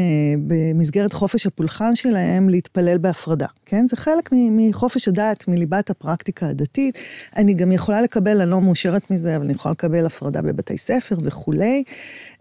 במסגרת 0.46 1.12
חופש 1.12 1.46
הפולחן 1.46 1.94
שלהם 1.94 2.48
להתפלל 2.48 2.98
בהפרדה, 2.98 3.46
כן? 3.66 3.88
זה 3.88 3.96
חלק 3.96 4.30
מחופש 4.32 5.08
הדת, 5.08 5.48
מליבת 5.48 5.90
הפרקטיקה 5.90 6.48
הדתית. 6.48 6.98
אני 7.36 7.54
גם 7.54 7.72
יכולה 7.72 8.02
לקבל, 8.02 8.40
אני 8.40 8.50
לא 8.50 8.60
מאושרת 8.60 9.10
מזה, 9.10 9.36
אבל 9.36 9.44
אני 9.44 9.52
יכולה 9.52 9.72
לקבל 9.72 10.06
הפרדה 10.06 10.42
בבתי 10.42 10.78
ספר 10.78 11.16
וכולי. 11.24 11.84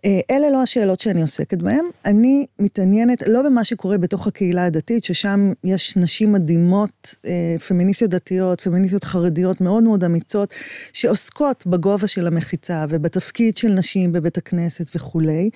אלה 0.05 0.49
לא 0.49 0.61
השאלות 0.61 0.99
שאני 0.99 1.21
עוסקת 1.21 1.57
בהן. 1.57 1.85
אני 2.05 2.45
מתעניינת 2.59 3.23
לא 3.27 3.41
במה 3.41 3.63
שקורה 3.63 3.97
בתוך 3.97 4.27
הקהילה 4.27 4.65
הדתית, 4.65 5.03
ששם 5.03 5.53
יש 5.63 5.97
נשים 5.97 6.31
מדהימות, 6.31 7.15
אה, 7.25 7.55
פמיניסטיות 7.67 8.11
דתיות, 8.11 8.61
פמיניסטיות 8.61 9.03
חרדיות 9.03 9.61
מאוד 9.61 9.83
מאוד 9.83 10.03
אמיצות, 10.03 10.53
שעוסקות 10.93 11.67
בגובה 11.67 12.07
של 12.07 12.27
המחיצה 12.27 12.85
ובתפקיד 12.89 13.57
של 13.57 13.67
נשים 13.67 14.11
בבית 14.11 14.37
הכנסת 14.37 14.95
וכולי. 14.95 15.49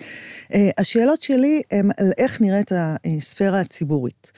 אה, 0.54 0.70
השאלות 0.78 1.24
שלי 1.24 1.62
הן 1.72 1.90
על 1.98 2.12
איך 2.18 2.42
נראית 2.42 2.72
הספירה 3.06 3.60
הציבורית. 3.60 4.32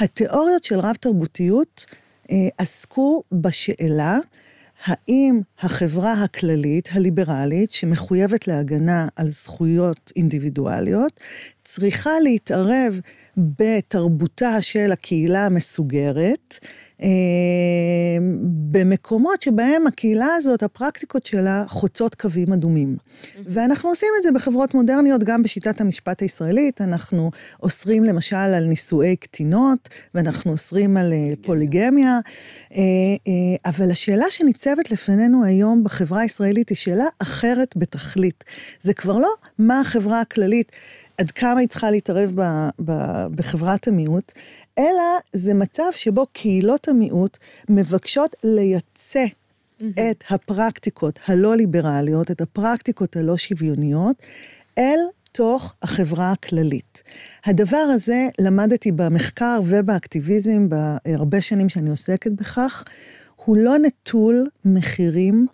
התיאוריות 0.00 0.64
של 0.64 0.78
רב 0.78 0.94
תרבותיות 1.00 1.86
אה, 2.30 2.36
עסקו 2.58 3.22
בשאלה 3.32 4.18
האם 4.84 5.40
החברה 5.60 6.12
הכללית, 6.12 6.88
הליברלית, 6.92 7.72
שמחויבת 7.72 8.48
להגנה 8.48 9.08
על 9.16 9.30
זכויות 9.30 10.12
אינדיבידואליות, 10.16 11.20
צריכה 11.64 12.20
להתערב 12.22 13.00
בתרבותה 13.36 14.62
של 14.62 14.92
הקהילה 14.92 15.46
המסוגרת, 15.46 16.58
אה, 17.02 17.08
במקומות 18.70 19.42
שבהם 19.42 19.86
הקהילה 19.86 20.34
הזאת, 20.36 20.62
הפרקטיקות 20.62 21.26
שלה 21.26 21.64
חוצות 21.68 22.14
קווים 22.14 22.52
אדומים. 22.52 22.96
ואנחנו 23.44 23.88
עושים 23.88 24.08
את 24.18 24.22
זה 24.22 24.32
בחברות 24.32 24.74
מודרניות, 24.74 25.24
גם 25.24 25.42
בשיטת 25.42 25.80
המשפט 25.80 26.22
הישראלית, 26.22 26.80
אנחנו 26.80 27.30
אוסרים 27.62 28.04
למשל 28.04 28.36
על 28.36 28.64
נישואי 28.64 29.16
קטינות, 29.16 29.88
ואנחנו 30.14 30.52
אוסרים 30.52 30.96
על 30.96 31.12
אה, 31.12 31.28
פוליגמיה, 31.42 32.18
אה, 32.72 32.80
אבל 33.66 33.90
השאלה 33.90 34.26
שניצבת 34.30 34.90
לפנינו 34.90 35.44
היום 35.44 35.84
בחברה 35.84 36.20
הישראלית 36.20 36.68
היא 36.68 36.76
שאלה 36.76 37.06
אחרת 37.18 37.76
בתכלית. 37.76 38.44
זה 38.80 38.94
כבר 38.94 39.18
לא 39.18 39.30
מה 39.58 39.80
החברה 39.80 40.20
הכללית. 40.20 40.72
עד 41.18 41.30
כמה 41.30 41.60
היא 41.60 41.68
צריכה 41.68 41.90
להתערב 41.90 42.32
ב, 42.34 42.68
ב, 42.84 42.92
בחברת 43.30 43.88
המיעוט, 43.88 44.32
אלא 44.78 45.18
זה 45.32 45.54
מצב 45.54 45.90
שבו 45.92 46.26
קהילות 46.32 46.88
המיעוט 46.88 47.38
מבקשות 47.68 48.34
לייצא 48.44 49.24
את 49.80 50.24
הפרקטיקות 50.30 51.18
הלא 51.26 51.56
ליברליות, 51.56 52.30
את 52.30 52.40
הפרקטיקות 52.40 53.16
הלא 53.16 53.36
שוויוניות, 53.36 54.16
אל 54.78 54.98
תוך 55.32 55.74
החברה 55.82 56.32
הכללית. 56.32 57.02
הדבר 57.46 57.76
הזה 57.76 58.28
למדתי 58.40 58.92
במחקר 58.92 59.60
ובאקטיביזם 59.66 60.68
בהרבה 60.68 61.40
שנים 61.40 61.68
שאני 61.68 61.90
עוסקת 61.90 62.32
בכך, 62.32 62.84
הוא 63.36 63.56
לא 63.56 63.78
נטול 63.78 64.48
מחירים 64.64 65.46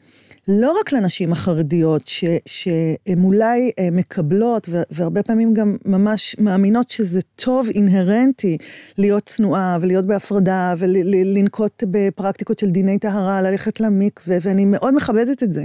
לא 0.49 0.75
רק 0.81 0.93
לנשים 0.93 1.33
החרדיות, 1.33 2.09
ש, 2.09 2.25
שהן 2.47 3.25
אולי 3.25 3.71
אה, 3.79 3.89
מקבלות, 3.93 4.69
והרבה 4.91 5.23
פעמים 5.23 5.55
גם 5.55 5.77
ממש 5.85 6.37
מאמינות 6.39 6.91
שזה 6.91 7.21
טוב 7.37 7.69
אינהרנטי 7.75 8.59
להיות 8.99 9.23
צנועה 9.27 9.79
ולהיות 9.81 10.07
בהפרדה 10.07 10.75
ולנקוט 10.79 11.85
בפרקטיקות 11.91 12.59
של 12.59 12.71
דיני 12.71 12.99
טהרה, 12.99 13.43
ללכת 13.43 13.81
למקווה, 13.81 14.37
ואני 14.43 14.65
מאוד 14.65 14.95
מכבדת 14.95 15.43
את 15.43 15.53
זה. 15.53 15.65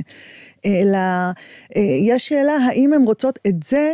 אלא 0.65 0.99
יש 2.01 2.27
שאלה 2.27 2.53
האם 2.53 2.93
הן 2.93 3.03
רוצות 3.03 3.39
את 3.47 3.63
זה 3.63 3.93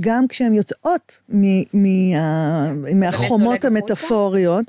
גם 0.00 0.28
כשהן 0.28 0.54
יוצאות 0.54 1.20
מהחומות 2.94 3.64
המטאפוריות, 3.64 4.64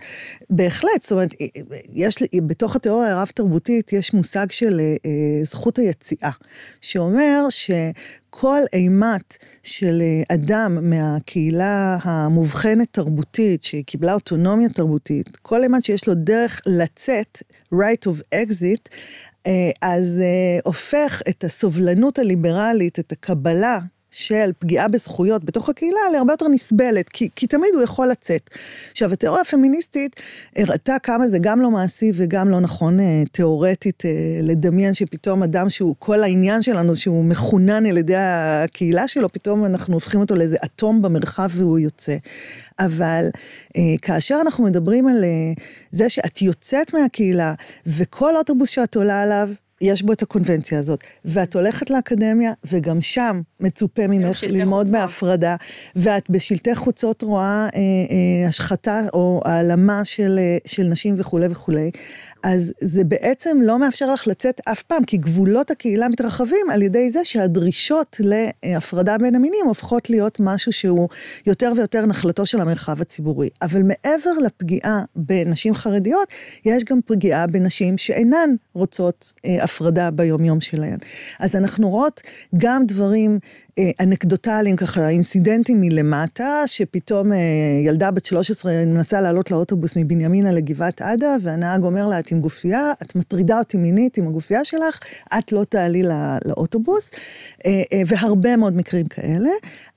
בהחלט, 0.49 1.01
זאת 1.01 1.11
אומרת, 1.11 1.33
יש, 1.93 2.15
בתוך 2.47 2.75
התיאוריה 2.75 3.11
הרב-תרבותית 3.11 3.93
יש 3.93 4.13
מושג 4.13 4.51
של 4.51 4.79
אה, 4.79 5.43
זכות 5.43 5.77
היציאה, 5.77 6.31
שאומר 6.81 7.45
שכל 7.49 8.59
אימת 8.73 9.37
של 9.63 10.01
אה, 10.01 10.35
אדם 10.35 10.89
מהקהילה 10.89 11.97
המובחנת 12.01 12.87
תרבותית, 12.91 13.63
שהיא 13.63 13.83
קיבלה 13.85 14.13
אוטונומיה 14.13 14.69
תרבותית, 14.69 15.37
כל 15.37 15.63
אימת 15.63 15.85
שיש 15.85 16.07
לו 16.07 16.13
דרך 16.13 16.61
לצאת, 16.65 17.43
right 17.73 18.07
of 18.07 18.35
exit, 18.35 18.89
אה, 19.47 19.51
אז 19.81 20.23
הופך 20.63 21.21
את 21.29 21.43
הסובלנות 21.43 22.19
הליברלית, 22.19 22.99
את 22.99 23.11
הקבלה 23.11 23.79
של 24.17 24.51
פגיעה 24.59 24.87
בזכויות 24.87 25.43
בתוך 25.43 25.69
הקהילה 25.69 25.99
להרבה 26.13 26.33
יותר 26.33 26.47
נסבלת, 26.47 27.09
כי, 27.09 27.29
כי 27.35 27.47
תמיד 27.47 27.69
הוא 27.73 27.83
יכול 27.83 28.07
לצאת. 28.07 28.49
עכשיו, 28.91 29.13
התיאוריה 29.13 29.41
הפמיניסטית 29.41 30.15
הראתה 30.55 30.95
כמה 31.03 31.27
זה 31.27 31.37
גם 31.41 31.61
לא 31.61 31.71
מעשי 31.71 32.11
וגם 32.15 32.49
לא 32.49 32.59
נכון 32.59 32.99
אה, 32.99 33.23
תיאורטית 33.31 34.05
אה, 34.05 34.11
לדמיין 34.43 34.93
שפתאום 34.93 35.43
אדם 35.43 35.69
שהוא, 35.69 35.95
כל 35.99 36.23
העניין 36.23 36.61
שלנו 36.61 36.95
שהוא 36.95 37.25
מחונן 37.25 37.85
על 37.85 37.97
ידי 37.97 38.15
הקהילה 38.17 39.07
שלו, 39.07 39.29
פתאום 39.31 39.65
אנחנו 39.65 39.93
הופכים 39.93 40.19
אותו 40.19 40.35
לאיזה 40.35 40.57
אטום 40.65 41.01
במרחב 41.01 41.49
והוא 41.53 41.79
יוצא. 41.79 42.15
אבל 42.79 43.25
אה, 43.77 43.81
כאשר 44.01 44.37
אנחנו 44.41 44.63
מדברים 44.63 45.07
על 45.07 45.23
זה 45.91 46.09
שאת 46.09 46.41
יוצאת 46.41 46.93
מהקהילה 46.93 47.53
וכל 47.87 48.37
אוטובוס 48.37 48.69
שאת 48.69 48.95
עולה 48.95 49.21
עליו, 49.21 49.49
יש 49.81 50.01
בו 50.01 50.13
את 50.13 50.21
הקונבנציה 50.21 50.79
הזאת, 50.79 51.03
ואת 51.25 51.55
הולכת 51.55 51.89
לאקדמיה, 51.89 52.51
וגם 52.71 53.01
שם 53.01 53.41
מצופה 53.59 54.07
ממך 54.07 54.43
ללמוד 54.43 54.91
בהפרדה, 54.91 55.55
ואת 55.95 56.29
בשלטי 56.29 56.75
חוצות 56.75 57.21
רואה 57.21 57.67
אה, 57.75 57.79
אה, 57.79 58.47
השחתה 58.47 59.01
או 59.13 59.41
העלמה 59.45 60.05
של, 60.05 60.39
אה, 60.39 60.57
של 60.65 60.83
נשים 60.83 61.15
וכולי 61.17 61.47
וכולי, 61.49 61.91
אז 62.43 62.73
זה 62.79 63.03
בעצם 63.03 63.57
לא 63.61 63.79
מאפשר 63.79 64.13
לך 64.13 64.27
לצאת 64.27 64.61
אף 64.65 64.83
פעם, 64.83 65.03
כי 65.03 65.17
גבולות 65.17 65.71
הקהילה 65.71 66.07
מתרחבים 66.07 66.69
על 66.71 66.81
ידי 66.81 67.09
זה 67.09 67.25
שהדרישות 67.25 68.19
להפרדה 68.19 69.17
בין 69.17 69.35
המינים 69.35 69.65
הופכות 69.65 70.09
להיות 70.09 70.37
משהו 70.39 70.73
שהוא 70.73 71.09
יותר 71.45 71.73
ויותר 71.75 72.05
נחלתו 72.05 72.45
של 72.45 72.61
המרחב 72.61 73.01
הציבורי. 73.01 73.49
אבל 73.61 73.81
מעבר 73.83 74.31
לפגיעה 74.45 75.01
בנשים 75.15 75.75
חרדיות, 75.75 76.27
יש 76.65 76.83
גם 76.83 76.99
פגיעה 77.05 77.47
בנשים 77.47 77.97
שאינן 77.97 78.49
רוצות 78.73 79.33
אה, 79.45 79.66
הפרדה 79.67 80.11
ביומיום 80.11 80.61
שלהן. 80.61 80.97
אז 81.39 81.55
אנחנו 81.55 81.89
רואות 81.89 82.21
גם 82.57 82.85
דברים 82.85 83.39
אה, 83.79 83.83
אנקדוטליים, 83.99 84.75
ככה 84.75 85.09
אינסידנטים 85.09 85.81
מלמטה, 85.81 86.63
שפתאום 86.65 87.33
אה, 87.33 87.37
ילדה 87.85 88.11
בת 88.11 88.25
13 88.25 88.85
מנסה 88.85 89.21
לעלות 89.21 89.51
לאוטובוס 89.51 89.97
מבנימינה 89.97 90.51
לגבעת 90.51 91.01
עדה, 91.01 91.35
והנהג 91.41 91.83
אומר 91.83 92.07
לה, 92.07 92.19
את 92.19 92.31
עם 92.31 92.39
גופייה, 92.41 92.91
את 93.01 93.15
מטרידה 93.15 93.59
אותי 93.59 93.77
מינית 93.77 94.17
עם 94.17 94.27
הגופייה 94.27 94.65
שלך, 94.65 94.99
את 95.37 95.51
לא 95.51 95.63
תעלי 95.63 96.03
לא, 96.03 96.15
לאוטובוס, 96.45 97.11
אה, 97.65 98.01
והרבה 98.07 98.55
מאוד 98.55 98.75
מקרים 98.75 99.05
כאלה, 99.05 99.49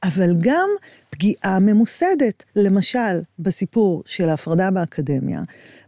אבל 0.05 0.35
גם 0.41 0.69
פגיעה 1.11 1.59
ממוסדת. 1.61 2.45
למשל, 2.57 3.21
בסיפור 3.39 4.03
של 4.07 4.29
ההפרדה 4.29 4.71
באקדמיה, 4.71 5.43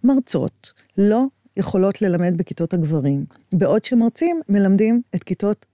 מרצות 0.05 0.73
לא 0.99 1.27
יכולות 1.57 2.03
ללמד 2.03 2.37
בכיתות 2.37 2.75
הגברים, 2.75 3.25
בעוד 3.53 3.85
שמרצים 3.85 4.41
מלמדים 4.49 5.03
את 5.15 5.23
כיתות 5.25 5.67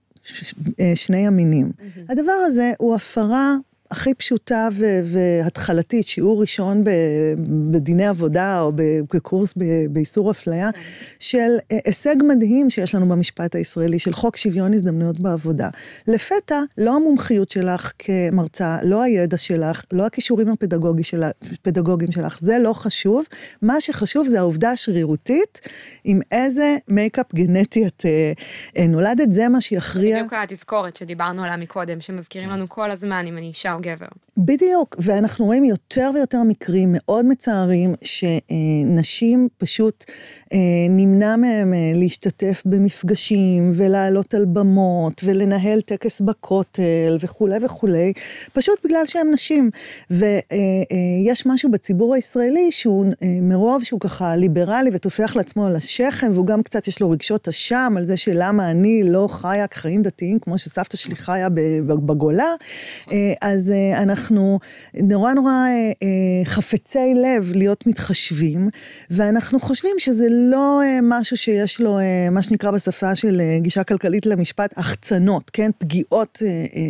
שני 0.95 1.27
המינים. 1.27 1.71
Mm-hmm. 1.77 2.11
הדבר 2.11 2.31
הזה 2.31 2.71
הוא 2.77 2.95
הפרה 2.95 3.55
הכי 3.91 4.13
פשוטה 4.13 4.67
ו- 4.73 4.99
והתחלתית, 5.03 6.07
שיעור 6.07 6.41
ראשון 6.41 6.83
בדיני 7.71 8.07
עבודה 8.07 8.61
או 8.61 8.71
בקורס 9.13 9.53
באיסור 9.89 10.31
אפליה, 10.31 10.71
כן. 10.71 10.79
של 11.19 11.57
אה, 11.71 11.77
הישג 11.85 12.15
מדהים 12.27 12.69
שיש 12.69 12.95
לנו 12.95 13.09
במשפט 13.09 13.55
הישראלי, 13.55 13.99
של 13.99 14.13
חוק 14.13 14.37
שוויון 14.37 14.73
הזדמנויות 14.73 15.19
בעבודה. 15.19 15.69
לפתע, 16.07 16.61
לא 16.77 16.95
המומחיות 16.95 17.51
שלך 17.51 17.91
כמרצה, 17.99 18.77
לא 18.83 19.01
הידע 19.01 19.37
שלך, 19.37 19.81
לא 19.91 20.05
הכישורים 20.05 20.47
הפדגוגיים 20.49 22.11
שלך, 22.11 22.39
זה 22.39 22.57
לא 22.63 22.73
חשוב. 22.73 23.23
מה 23.61 23.81
שחשוב 23.81 24.27
זה 24.27 24.39
העובדה 24.39 24.71
השרירותית, 24.71 25.61
עם 26.03 26.19
איזה 26.31 26.77
מייקאפ 26.87 27.33
גנטי 27.33 27.87
את 27.87 28.05
אה, 28.05 28.31
אה, 28.77 28.87
נולדת, 28.87 29.33
זה 29.33 29.49
מה 29.49 29.61
שיכריע. 29.61 30.17
בדיוק 30.17 30.33
התזכורת 30.33 30.95
שדיברנו 30.95 31.43
עליה 31.43 31.57
מקודם, 31.57 32.01
שמזכירים 32.01 32.49
לנו 32.49 32.69
כל 32.69 32.91
הזמן 32.91 33.25
אם 33.27 33.37
אני 33.37 33.47
אישה 33.47 33.78
או 33.79 33.83
גבר. 33.83 34.07
בדיוק, 34.37 34.95
ואנחנו 34.99 35.45
רואים 35.45 35.65
יותר 35.65 36.09
ויותר 36.15 36.43
מקרים 36.43 36.89
מאוד 36.91 37.25
מצערים 37.25 37.93
שנשים 38.01 39.47
פשוט 39.57 40.05
אה, 40.53 40.57
נמנע 40.89 41.35
מהם 41.35 41.73
אה, 41.73 41.91
להשתתף 41.95 42.63
במפגשים 42.65 43.71
ולעלות 43.75 44.33
על 44.33 44.45
במות 44.45 45.21
ולנהל 45.25 45.81
טקס 45.81 46.21
בכותל 46.21 47.17
וכולי 47.19 47.57
וכולי, 47.65 48.13
פשוט 48.53 48.85
בגלל 48.85 49.05
שהן 49.05 49.31
נשים. 49.31 49.69
ויש 50.09 51.47
אה, 51.47 51.53
משהו 51.53 51.71
בציבור 51.71 52.15
הישראלי 52.15 52.71
שהוא 52.71 53.05
מרוב 53.41 53.83
שהוא 53.83 53.99
ככה 53.99 54.35
ליברלי 54.35 54.89
וטופח 54.93 55.35
לעצמו 55.35 55.67
על 55.67 55.75
השכם, 55.75 56.31
והוא 56.33 56.45
גם 56.45 56.63
קצת 56.63 56.87
יש 56.87 57.01
לו 57.01 57.09
רגשות 57.09 57.47
אשם 57.47 57.93
על 57.97 58.05
זה 58.05 58.17
שלמה 58.17 58.71
אני 58.71 59.03
לא 59.03 59.27
חיה 59.31 59.65
חיים 59.73 60.01
דתיים 60.01 60.39
כמו 60.39 60.57
שסבתא 60.57 60.97
שלי 60.97 61.15
חיה 61.15 61.47
בגולה, 61.85 62.53
אז 63.41 63.68
אז 63.69 63.73
uh, 63.73 64.01
אנחנו 64.01 64.59
נורא 65.03 65.33
נורא 65.33 65.51
uh, 65.51 65.95
uh, 65.95 66.49
חפצי 66.49 67.13
לב 67.15 67.51
להיות 67.55 67.87
מתחשבים, 67.87 68.69
ואנחנו 69.09 69.59
חושבים 69.59 69.95
שזה 69.97 70.27
לא 70.29 70.81
משהו 71.03 71.37
שיש 71.37 71.81
לו, 71.81 71.97
מה 72.31 72.43
שנקרא 72.43 72.71
בשפה 72.71 73.15
של 73.15 73.41
גישה 73.59 73.83
כלכלית 73.83 74.25
למשפט, 74.25 74.73
החצנות, 74.77 75.49
כן? 75.53 75.71
פגיעות 75.77 76.41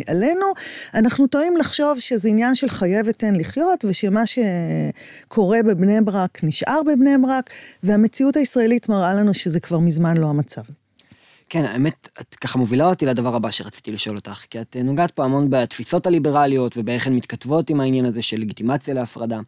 עלינו. 0.06 0.46
אנחנו 0.94 1.26
טועים 1.26 1.56
לחשוב 1.56 2.00
שזה 2.00 2.28
עניין 2.28 2.54
של 2.54 2.68
חיה 2.68 3.02
ותן 3.06 3.34
לחיות, 3.34 3.84
ושמה 3.84 4.22
שקורה 4.26 5.62
בבני 5.62 6.00
ברק 6.00 6.44
נשאר 6.44 6.80
בבני 6.82 7.18
ברק, 7.22 7.50
והמציאות 7.82 8.36
הישראלית 8.36 8.88
מראה 8.88 9.14
לנו 9.14 9.34
שזה 9.34 9.60
כבר 9.60 9.78
מזמן 9.78 10.16
לא 10.16 10.26
המצב. 10.26 10.62
כן, 11.50 11.64
האמת, 11.64 12.08
את 12.20 12.34
ככה 12.34 12.58
מובילה 12.58 12.84
אותי 12.86 13.06
לדבר 13.06 13.34
הבא 13.34 13.50
שרציתי 13.50 13.92
לשאול 13.92 14.16
אותך, 14.16 14.44
כי 14.50 14.60
את 14.60 14.76
נוגעת 14.84 15.10
פה 15.10 15.24
המון 15.24 15.50
בתפיסות 15.50 16.06
הליברליות 16.06 16.76
ובאיך 16.76 17.06
הן 17.06 17.16
מתכתבות 17.16 17.70
עם 17.70 17.80
העניין 17.80 18.04
הזה 18.04 18.22
של 18.22 18.36
לגיטימציה 18.40 18.94
להפרדה. 18.94 19.40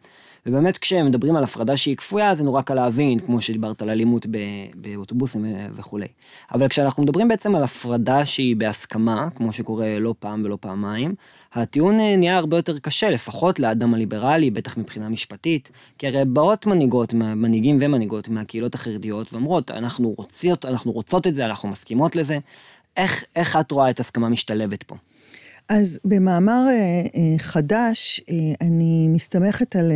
ובאמת 0.46 0.78
כשמדברים 0.78 1.36
על 1.36 1.44
הפרדה 1.44 1.76
שהיא 1.76 1.96
כפויה 1.96 2.34
זה 2.34 2.44
נורא 2.44 2.62
קל 2.62 2.74
להבין, 2.74 3.18
כמו 3.18 3.40
שדיברת 3.40 3.82
על 3.82 3.90
אלימות 3.90 4.26
באוטובוסים 4.74 5.44
וכולי. 5.74 6.06
אבל 6.54 6.68
כשאנחנו 6.68 7.02
מדברים 7.02 7.28
בעצם 7.28 7.54
על 7.54 7.62
הפרדה 7.62 8.26
שהיא 8.26 8.56
בהסכמה, 8.56 9.28
כמו 9.34 9.52
שקורה 9.52 9.98
לא 9.98 10.14
פעם 10.18 10.42
ולא 10.44 10.58
פעמיים, 10.60 11.14
הטיעון 11.52 12.00
אה, 12.00 12.16
נהיה 12.16 12.36
הרבה 12.36 12.56
יותר 12.56 12.78
קשה, 12.78 13.10
לפחות 13.10 13.60
לאדם 13.60 13.94
הליברלי, 13.94 14.50
בטח 14.50 14.76
מבחינה 14.76 15.08
משפטית, 15.08 15.70
כי 15.98 16.06
הרי 16.06 16.24
באות 16.24 16.66
מנהיגות, 16.66 17.14
מנהיגים 17.14 17.78
ומנהיגות 17.80 18.28
מהקהילות 18.28 18.74
החרדיות 18.74 19.32
ואומרות, 19.32 19.70
אנחנו 19.70 20.14
רוצות, 20.18 20.64
אנחנו 20.64 20.92
רוצות 20.92 21.26
את 21.26 21.34
זה, 21.34 21.44
אנחנו 21.44 21.68
מסכימות 21.68 22.16
לזה. 22.16 22.38
איך, 22.96 23.24
איך 23.36 23.56
את 23.56 23.70
רואה 23.70 23.90
את 23.90 24.00
הסכמה 24.00 24.28
משתלבת 24.28 24.82
פה? 24.82 24.96
אז 25.68 26.00
במאמר 26.04 26.64
אה, 26.68 26.72
אה, 26.74 27.38
חדש, 27.38 28.20
אה, 28.30 28.66
אני 28.66 29.08
מסתמכת 29.08 29.76
על 29.76 29.92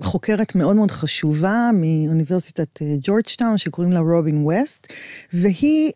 חוקרת 0.00 0.54
מאוד 0.54 0.76
מאוד 0.76 0.90
חשובה 0.90 1.70
מאוניברסיטת 1.74 2.82
ג'ורג'טאון, 3.00 3.58
שקוראים 3.58 3.92
לה 3.92 4.00
רובין 4.00 4.42
ווסט, 4.44 4.92
והיא 5.32 5.92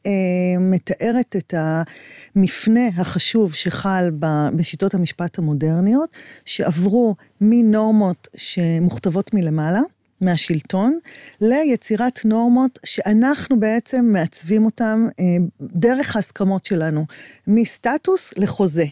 מתארת 0.60 1.36
את 1.36 1.54
המפנה 1.56 2.88
החשוב 2.96 3.54
שחל 3.54 4.10
בשיטות 4.56 4.94
המשפט 4.94 5.38
המודרניות, 5.38 6.10
שעברו 6.44 7.14
מנורמות 7.40 8.28
שמוכתבות 8.36 9.34
מלמעלה, 9.34 9.80
מהשלטון 10.24 10.98
ליצירת 11.40 12.20
נורמות 12.24 12.78
שאנחנו 12.84 13.60
בעצם 13.60 14.04
מעצבים 14.12 14.64
אותן 14.64 15.06
אה, 15.20 15.24
דרך 15.60 16.16
ההסכמות 16.16 16.64
שלנו, 16.64 17.06
מסטטוס 17.46 18.34
לחוזה. 18.36 18.84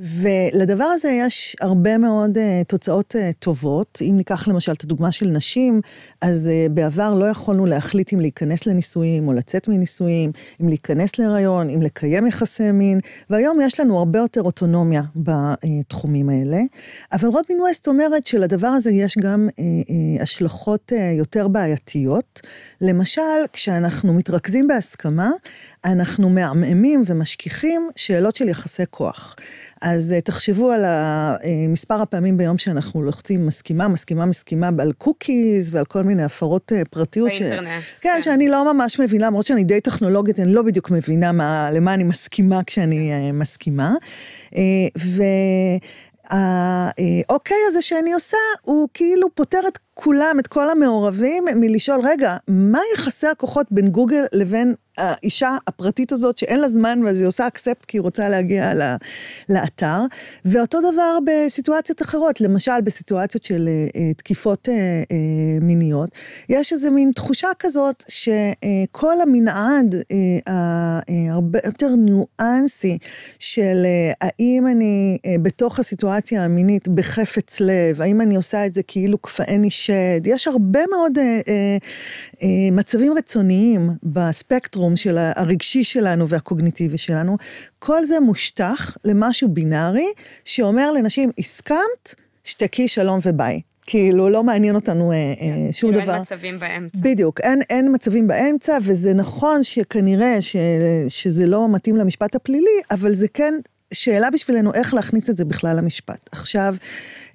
ולדבר 0.00 0.84
הזה 0.84 1.10
יש 1.10 1.56
הרבה 1.60 1.98
מאוד 1.98 2.38
uh, 2.38 2.40
תוצאות 2.66 3.14
uh, 3.14 3.32
טובות. 3.38 3.98
אם 4.02 4.14
ניקח 4.16 4.48
למשל 4.48 4.72
את 4.72 4.84
הדוגמה 4.84 5.12
של 5.12 5.26
נשים, 5.26 5.80
אז 6.20 6.50
uh, 6.50 6.72
בעבר 6.72 7.14
לא 7.14 7.24
יכולנו 7.24 7.66
להחליט 7.66 8.12
אם 8.12 8.20
להיכנס 8.20 8.66
לנישואים 8.66 9.28
או 9.28 9.32
לצאת 9.32 9.68
מנישואים, 9.68 10.32
אם 10.60 10.68
להיכנס 10.68 11.18
להיריון, 11.18 11.70
אם 11.70 11.82
לקיים 11.82 12.26
יחסי 12.26 12.72
מין, 12.72 13.00
והיום 13.30 13.60
יש 13.60 13.80
לנו 13.80 13.98
הרבה 13.98 14.18
יותר 14.18 14.42
אוטונומיה 14.42 15.02
בתחומים 15.16 16.28
האלה. 16.28 16.60
אבל 17.12 17.28
רובין 17.28 17.60
ווסט 17.60 17.88
אומרת 17.88 18.26
שלדבר 18.26 18.68
הזה 18.68 18.90
יש 18.90 19.18
גם 19.18 19.48
uh, 19.50 19.54
uh, 19.54 20.22
השלכות 20.22 20.92
uh, 20.92 21.18
יותר 21.18 21.48
בעייתיות. 21.48 22.40
למשל, 22.80 23.22
כשאנחנו 23.52 24.12
מתרכזים 24.14 24.66
בהסכמה, 24.66 25.30
אנחנו 25.84 26.30
מעמעמים 26.30 27.02
ומשכיחים 27.06 27.90
שאלות 27.96 28.36
של 28.36 28.48
יחסי 28.48 28.82
כוח. 28.90 29.36
אז 29.82 30.14
תחשבו 30.24 30.70
על 30.70 30.84
מספר 31.68 32.02
הפעמים 32.02 32.36
ביום 32.36 32.58
שאנחנו 32.58 33.02
לוחצים 33.02 33.46
מסכימה, 33.46 33.88
מסכימה, 33.88 34.26
מסכימה, 34.26 34.70
על 34.78 34.92
קוקיז 34.92 35.74
ועל 35.74 35.84
כל 35.84 36.02
מיני 36.02 36.22
הפרות 36.22 36.72
פרטיות. 36.90 37.28
באינטרנט. 37.28 37.68
ש... 37.68 38.00
כן, 38.00 38.10
כן, 38.14 38.22
שאני 38.22 38.48
לא 38.48 38.72
ממש 38.72 39.00
מבינה, 39.00 39.26
למרות 39.26 39.46
שאני 39.46 39.64
די 39.64 39.80
טכנולוגית, 39.80 40.40
אני 40.40 40.52
לא 40.52 40.62
בדיוק 40.62 40.90
מבינה 40.90 41.32
מה, 41.32 41.70
למה 41.72 41.94
אני 41.94 42.04
מסכימה 42.04 42.60
כשאני 42.66 43.32
מסכימה. 43.32 43.94
ו... 44.98 45.22
האוקיי 46.32 47.56
הזה 47.66 47.82
שאני 47.82 48.12
עושה, 48.12 48.36
הוא 48.62 48.88
כאילו 48.94 49.34
פותר 49.34 49.60
את 49.68 49.78
כולם, 49.94 50.36
את 50.40 50.46
כל 50.46 50.70
המעורבים, 50.70 51.44
מלשאול, 51.56 52.00
רגע, 52.04 52.36
מה 52.48 52.80
יחסי 52.94 53.26
הכוחות 53.26 53.66
בין 53.70 53.88
גוגל 53.88 54.24
לבין 54.32 54.74
האישה 54.98 55.56
הפרטית 55.66 56.12
הזאת 56.12 56.38
שאין 56.38 56.60
לה 56.60 56.68
זמן 56.68 57.00
ואז 57.04 57.20
היא 57.20 57.26
עושה 57.26 57.46
אקספט 57.46 57.84
כי 57.84 57.96
היא 57.96 58.02
רוצה 58.02 58.28
להגיע 58.28 58.72
לאתר. 59.48 60.00
ואותו 60.44 60.78
דבר 60.92 61.18
בסיטואציות 61.26 62.02
אחרות, 62.02 62.40
למשל 62.40 62.80
בסיטואציות 62.84 63.44
של 63.44 63.68
uh, 63.88 63.98
תקיפות 64.16 64.68
uh, 64.68 64.70
uh, 64.70 65.14
מיניות, 65.64 66.10
יש 66.48 66.72
איזה 66.72 66.90
מין 66.90 67.10
תחושה 67.14 67.48
כזאת 67.58 68.04
שכל 68.08 69.14
uh, 69.18 69.22
המנעד 69.22 69.94
uh, 69.94 70.50
הרבה 71.30 71.58
יותר 71.64 71.88
ניואנסי 71.88 72.98
של 73.38 73.86
uh, 74.12 74.16
האם 74.20 74.66
אני 74.66 75.18
uh, 75.18 75.40
בתוך 75.42 75.78
הסיטואציה 75.78 76.44
המינית 76.44 76.88
בחפץ 76.88 77.60
לב, 77.60 78.00
האם 78.02 78.20
אני 78.20 78.36
עושה 78.36 78.66
את 78.66 78.74
זה 78.74 78.82
כאילו 78.82 79.22
כפאני 79.22 79.70
שד, 79.70 80.20
יש 80.24 80.48
הרבה 80.48 80.80
מאוד 80.90 81.18
uh, 81.18 81.20
uh, 81.20 82.34
uh, 82.34 82.44
מצבים 82.72 83.12
רצוניים 83.12 83.90
בספקטרום. 84.02 84.81
הספקטרום 84.82 84.96
של 84.96 85.18
הרגשי 85.18 85.84
שלנו 85.84 86.28
והקוגניטיבי 86.28 86.98
שלנו, 86.98 87.36
כל 87.78 88.06
זה 88.06 88.20
מושטח 88.20 88.96
למשהו 89.04 89.48
בינארי 89.48 90.06
שאומר 90.44 90.92
לנשים, 90.92 91.30
הסכמת, 91.38 92.14
שתקי 92.44 92.88
שלום 92.88 93.20
וביי. 93.24 93.60
כאילו, 93.86 94.28
לא 94.28 94.44
מעניין 94.44 94.74
אותנו 94.74 95.12
אה, 95.12 95.34
כן, 95.40 95.66
אה, 95.66 95.72
שום 95.72 95.90
כאילו 95.90 96.04
דבר. 96.04 96.14
אין 96.14 96.22
מצבים 96.22 96.58
באמצע. 96.58 96.98
בדיוק, 96.98 97.40
אין, 97.40 97.62
אין 97.70 97.94
מצבים 97.94 98.26
באמצע, 98.26 98.78
וזה 98.82 99.14
נכון 99.14 99.64
שכנראה 99.64 100.42
ש, 100.42 100.56
שזה 101.08 101.46
לא 101.46 101.68
מתאים 101.68 101.96
למשפט 101.96 102.34
הפלילי, 102.34 102.80
אבל 102.90 103.14
זה 103.14 103.28
כן 103.28 103.54
שאלה 103.94 104.30
בשבילנו 104.30 104.74
איך 104.74 104.94
להכניס 104.94 105.30
את 105.30 105.36
זה 105.36 105.44
בכלל 105.44 105.76
למשפט. 105.76 106.28
עכשיו, 106.32 106.74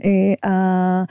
אה, 0.03 1.03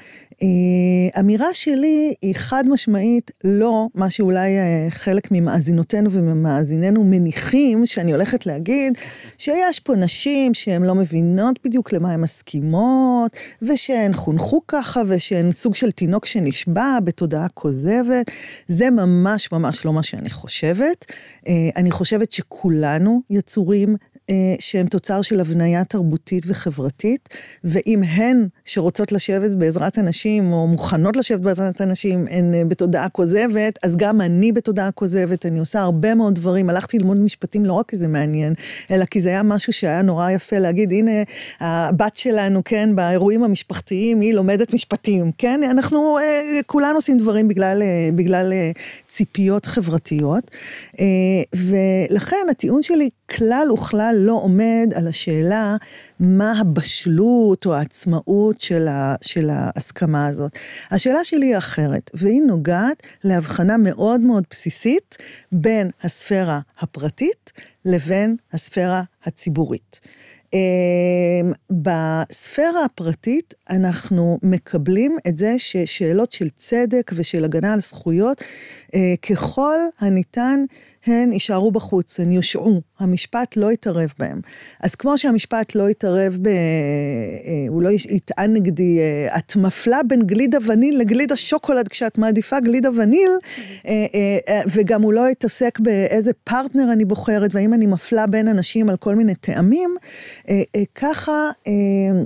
האמירה 1.14 1.55
שלי 1.55 2.14
היא 2.22 2.35
חד 2.35 2.64
משמעית 2.68 3.31
לא 3.44 3.87
מה 3.94 4.11
שאולי 4.11 4.59
אה, 4.59 4.87
חלק 4.90 5.29
ממאזינותינו 5.31 6.12
וממאזיננו 6.12 7.05
מניחים, 7.05 7.87
שאני 7.87 8.12
הולכת 8.12 8.46
להגיד, 8.46 8.92
שיש 9.38 9.81
פה 9.81 9.94
נשים 9.94 10.55
שהן 10.55 10.83
לא 10.83 10.94
מבינות 10.94 11.59
בדיוק 11.64 11.92
למה 11.92 12.12
הן 12.12 12.20
מסכימות, 12.20 13.37
ושהן 13.62 14.12
חונכו 14.12 14.61
ככה, 14.68 15.03
ושהן 15.09 15.53
סוג 15.53 15.75
של 15.75 15.90
תינוק 15.90 16.27
שנשבע 16.27 16.99
בתודעה 17.05 17.49
כוזבת. 17.49 18.31
זה 18.66 18.90
ממש 18.90 19.53
ממש 19.53 19.85
לא 19.85 19.92
מה 19.92 20.03
שאני 20.03 20.31
חושבת. 20.31 21.07
אה, 21.49 21.53
אני 21.77 21.90
חושבת 21.90 22.33
שכולנו 22.33 23.22
יצורים 23.31 23.96
אה, 24.31 24.55
שהם 24.59 24.87
תוצר 24.87 25.22
של 25.22 25.40
הבניה 25.40 25.85
תרבותית 25.85 26.44
וחברתית, 26.46 27.29
ואם 27.64 28.01
הן 28.03 28.49
שרוצות 28.64 29.12
לשבת 29.12 29.55
בעזרת 29.55 29.99
אנשים, 29.99 30.26
או 30.53 30.67
מוכנות 30.67 31.17
לשבת 31.17 31.41
בעזרת 31.41 31.81
אנשים, 31.81 32.27
הן 32.31 32.55
אה, 32.55 32.65
בתודעה 32.65 33.09
כוזבת, 33.09 33.79
אז 33.83 33.97
גם 33.97 34.21
אני 34.21 34.53
בתודעה 34.53 34.91
כוזבת, 34.91 35.47
אני 35.47 35.59
עושה 35.59 35.81
הרבה 35.81 36.15
מאוד 36.15 36.35
דברים. 36.35 36.71
הלכתי 36.71 36.99
ללמוד 36.99 37.17
משפטים 37.17 37.65
לא 37.65 37.73
רק 37.73 37.89
כי 37.91 37.97
זה 37.97 38.09
מעניין, 38.09 38.55
אלא 38.91 39.05
כי 39.05 39.21
זה 39.21 39.29
היה 39.29 39.43
משהו 39.43 39.73
שהיה 39.73 40.03
נורא 40.03 40.31
יפה 40.31 40.59
להגיד, 40.59 40.93
הנה, 40.93 41.23
הבת 41.61 42.17
שלנו, 42.17 42.62
כן, 42.65 42.97
באירועים 42.97 43.45
המשפחתיים, 43.45 44.21
היא 44.21 44.35
לומדת 44.35 44.75
משפטים, 44.75 45.31
כן? 45.39 45.61
אנחנו 45.71 46.19
אה, 46.19 46.61
כולנו 46.67 46.95
עושים 46.95 47.19
דברים 47.19 47.49
בגלל, 47.49 47.83
בגלל 48.15 48.53
ציפיות 49.09 49.67
חברתיות, 49.67 50.51
ולכן 51.55 52.47
הטיעון 52.51 52.83
שלי 52.83 53.09
כלל 53.31 53.69
וכלל 53.73 54.17
לא 54.19 54.33
עומד 54.33 54.93
על 54.95 55.09
השאלה 55.09 55.77
מה 56.20 56.61
הבשלות 56.61 57.66
או 57.66 57.74
העצמאות 57.74 58.61
של, 58.61 58.88
ה, 58.88 59.14
של 59.22 59.50
ההסכמה 59.50 60.26
הזאת. 60.26 60.52
השאלה 60.90 61.24
שלי 61.24 61.46
היא 61.46 61.59
אחרת, 61.59 62.11
והיא 62.14 62.42
נוגעת 62.42 63.02
להבחנה 63.24 63.76
מאוד 63.76 64.20
מאוד 64.20 64.44
בסיסית 64.50 65.16
בין 65.52 65.90
הספירה 66.02 66.61
הפרטית 66.79 67.52
לבין 67.85 68.37
הספירה 68.52 69.02
הציבורית. 69.24 70.00
אמ, 70.54 71.52
בספירה 71.70 72.85
הפרטית 72.85 73.54
אנחנו 73.70 74.38
מקבלים 74.42 75.16
את 75.28 75.37
זה 75.37 75.54
ששאלות 75.59 76.32
של 76.32 76.48
צדק 76.48 77.11
ושל 77.14 77.44
הגנה 77.44 77.72
על 77.72 77.80
זכויות, 77.80 78.42
אה, 78.94 79.14
ככל 79.30 79.76
הניתן 80.00 80.64
הן 81.06 81.32
יישארו 81.32 81.70
בחוץ, 81.70 82.20
הן 82.20 82.30
יושעו, 82.30 82.80
המשפט 82.98 83.56
לא 83.56 83.72
יתערב 83.72 84.12
בהם. 84.18 84.40
אז 84.80 84.94
כמו 84.94 85.18
שהמשפט 85.18 85.74
לא 85.74 85.90
יתערב, 85.90 86.38
ב... 86.42 86.46
אה, 86.46 86.52
הוא 87.68 87.82
לא 87.82 87.88
יטען 88.11 88.52
נגדי, 88.52 88.98
אה, 88.98 89.38
את 89.38 89.56
מפלה 89.56 90.02
בין 90.02 90.22
גלידה 90.22 90.59
וניל 90.66 90.98
לגלידה 90.98 91.37
שוקולד 91.37 91.88
כשאת 91.88 92.18
מעדיפה 92.18 92.61
גלידה 92.61 92.88
וניל, 92.96 93.30
וגם 94.72 95.02
הוא 95.02 95.12
לא 95.12 95.28
יתעסק 95.28 95.80
באיזה 95.80 96.30
פרטנר 96.44 96.92
אני 96.92 97.04
בוחרת 97.04 97.54
והאם 97.54 97.74
אני 97.74 97.87
מפלה 97.87 98.26
בין 98.26 98.48
אנשים 98.48 98.90
על 98.90 98.96
כל 98.96 99.14
מיני 99.14 99.35
טעמים, 99.35 99.96
ככה 100.94 101.50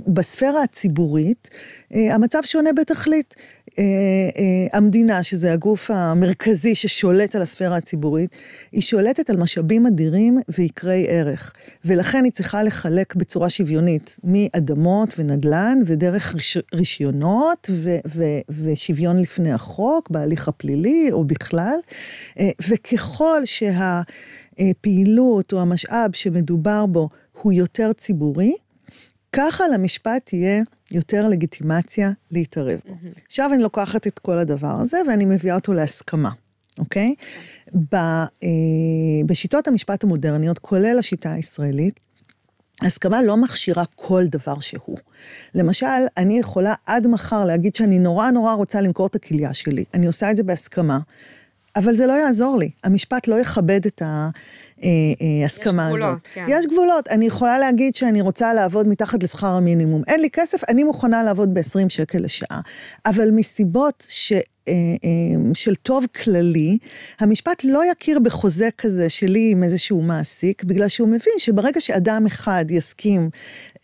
בספירה 0.07 0.63
הציבורית 0.63 1.49
המצב 1.91 2.39
שונה 2.43 2.73
בתכלית. 2.73 3.35
אה, 3.79 3.83
אה, 3.83 4.77
המדינה, 4.77 5.23
שזה 5.23 5.53
הגוף 5.53 5.91
המרכזי 5.91 6.75
ששולט 6.75 7.35
על 7.35 7.41
הספירה 7.41 7.77
הציבורית, 7.77 8.35
היא 8.71 8.81
שולטת 8.81 9.29
על 9.29 9.37
משאבים 9.37 9.87
אדירים 9.87 10.39
ויקרי 10.49 11.05
ערך. 11.09 11.53
ולכן 11.85 12.23
היא 12.23 12.31
צריכה 12.31 12.63
לחלק 12.63 13.15
בצורה 13.15 13.49
שוויונית 13.49 14.17
מאדמות 14.23 15.15
ונדל"ן 15.17 15.81
ודרך 15.85 16.33
ריש, 16.33 16.57
רישיונות 16.73 17.69
ו, 17.71 17.95
ו, 18.15 18.23
ושוויון 18.49 19.19
לפני 19.19 19.51
החוק 19.51 20.09
בהליך 20.09 20.47
הפלילי 20.47 21.09
או 21.11 21.23
בכלל. 21.23 21.77
אה, 22.39 22.49
וככל 22.69 23.41
שהפעילות 24.55 25.53
או 25.53 25.61
המשאב 25.61 26.09
שמדובר 26.13 26.85
בו 26.85 27.09
הוא 27.41 27.53
יותר 27.53 27.93
ציבורי, 27.93 28.53
ככה 29.33 29.63
למשפט 29.73 30.25
תהיה 30.25 30.61
יותר 30.91 31.27
לגיטימציה 31.27 32.11
להתערב 32.31 32.79
בו. 32.87 32.93
Mm-hmm. 32.93 33.21
עכשיו 33.27 33.53
אני 33.53 33.63
לוקחת 33.63 34.07
את 34.07 34.19
כל 34.19 34.37
הדבר 34.37 34.77
הזה 34.81 35.01
ואני 35.07 35.25
מביאה 35.25 35.55
אותו 35.55 35.73
להסכמה, 35.73 36.29
אוקיי? 36.79 37.15
ב, 37.73 37.95
אה, 37.95 38.27
בשיטות 39.25 39.67
המשפט 39.67 40.03
המודרניות, 40.03 40.59
כולל 40.59 40.95
השיטה 40.99 41.33
הישראלית, 41.33 41.99
הסכמה 42.81 43.21
לא 43.21 43.37
מכשירה 43.37 43.83
כל 43.95 44.23
דבר 44.27 44.59
שהוא. 44.59 44.97
למשל, 45.55 45.85
אני 46.17 46.39
יכולה 46.39 46.73
עד 46.85 47.07
מחר 47.07 47.45
להגיד 47.45 47.75
שאני 47.75 47.99
נורא 47.99 48.31
נורא 48.31 48.53
רוצה 48.53 48.81
למכור 48.81 49.07
את 49.07 49.15
הכליה 49.15 49.53
שלי. 49.53 49.83
אני 49.93 50.07
עושה 50.07 50.31
את 50.31 50.37
זה 50.37 50.43
בהסכמה, 50.43 50.99
אבל 51.75 51.95
זה 51.95 52.07
לא 52.07 52.13
יעזור 52.13 52.57
לי. 52.57 52.69
המשפט 52.83 53.27
לא 53.27 53.35
יכבד 53.35 53.85
את 53.85 54.01
ההסכמה 54.01 55.87
הזאת. 55.87 55.97
יש 55.97 56.01
גבולות, 56.01 56.29
כן. 56.33 56.45
יש 56.49 56.65
גבולות. 56.65 57.07
אני 57.07 57.25
יכולה 57.25 57.59
להגיד 57.59 57.95
שאני 57.95 58.21
רוצה 58.21 58.53
לעבוד 58.53 58.87
מתחת 58.87 59.23
לשכר 59.23 59.47
המינימום. 59.47 60.01
אין 60.07 60.19
לי 60.19 60.29
כסף, 60.29 60.69
אני 60.69 60.83
מוכנה 60.83 61.23
לעבוד 61.23 61.53
ב-20 61.53 61.89
שקל 61.89 62.19
לשעה. 62.19 62.61
אבל 63.05 63.31
מסיבות 63.31 64.05
ש... 64.09 64.33
אה, 64.67 64.73
אה, 64.73 65.53
של 65.53 65.75
טוב 65.75 66.05
כללי, 66.23 66.77
המשפט 67.19 67.63
לא 67.63 67.91
יכיר 67.91 68.19
בחוזה 68.19 68.69
כזה 68.77 69.09
שלי 69.09 69.49
עם 69.51 69.63
איזשהו 69.63 70.01
מעסיק, 70.01 70.63
בגלל 70.63 70.87
שהוא 70.87 71.07
מבין 71.07 71.33
שברגע 71.37 71.81
שאדם 71.81 72.25
אחד 72.25 72.65
יסכים, 72.69 73.29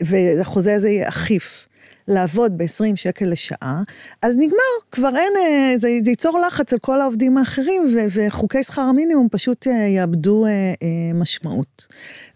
והחוזה 0.02 0.76
הזה 0.76 0.89
יהיה 0.89 1.08
אכיף, 1.08 1.67
לעבוד 2.08 2.58
ב-20 2.58 2.96
שקל 2.96 3.26
לשעה, 3.26 3.82
אז 4.22 4.36
נגמר, 4.38 4.74
כבר 4.91 5.17
אין, 5.17 5.34
אה, 5.38 5.74
זה, 5.78 5.89
זה 6.04 6.12
ייצור 6.12 6.39
לחץ 6.39 6.74
על 6.74 6.80
כל 6.80 7.02
העובדים 7.02 7.38
האחרים, 7.38 7.96
ו, 7.96 7.98
וחוקי 8.12 8.63
שכר 8.63 8.82
המינימום 8.82 9.28
פשוט 9.32 9.67
אה, 9.67 9.74
יאבדו 9.74 10.46
אה, 10.46 10.52
אה, 10.52 11.13
משמעות. 11.13 11.88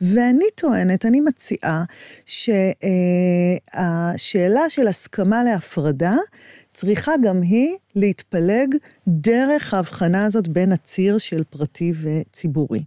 ואני 0.02 0.46
טוענת, 0.56 1.06
אני 1.06 1.22
מציעה, 1.22 1.84
שהשאלה 3.66 4.70
של 4.70 4.88
הסכמה 4.88 5.44
להפרדה, 5.44 6.16
צריכה 6.74 7.12
גם 7.24 7.42
היא 7.42 7.78
להתפלג 7.96 8.76
דרך 9.08 9.74
ההבחנה 9.74 10.26
הזאת 10.26 10.48
בין 10.48 10.72
הציר 10.72 11.18
של 11.18 11.44
פרטי 11.50 11.94
וציבורי. 12.02 12.84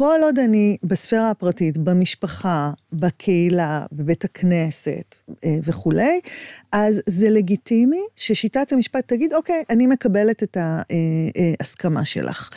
כל 0.00 0.20
עוד 0.22 0.38
אני 0.38 0.76
בספירה 0.82 1.30
הפרטית, 1.30 1.78
במשפחה, 1.78 2.72
בקהילה, 2.92 3.86
בבית 3.92 4.24
הכנסת 4.24 5.14
אה, 5.44 5.56
וכולי, 5.64 6.20
אז 6.72 7.02
זה 7.06 7.30
לגיטימי 7.30 8.00
ששיטת 8.16 8.72
המשפט 8.72 9.08
תגיד, 9.08 9.34
אוקיי, 9.34 9.62
אני 9.70 9.86
מקבלת 9.86 10.42
את 10.42 10.56
ההסכמה 10.60 12.04
שלך. 12.04 12.50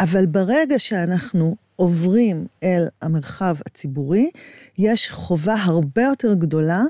אבל 0.00 0.26
ברגע 0.26 0.78
שאנחנו 0.78 1.56
עוברים 1.76 2.46
אל 2.62 2.86
המרחב 3.02 3.56
הציבורי, 3.66 4.30
יש 4.78 5.10
חובה 5.10 5.54
הרבה 5.54 6.02
יותר 6.02 6.34
גדולה 6.34 6.82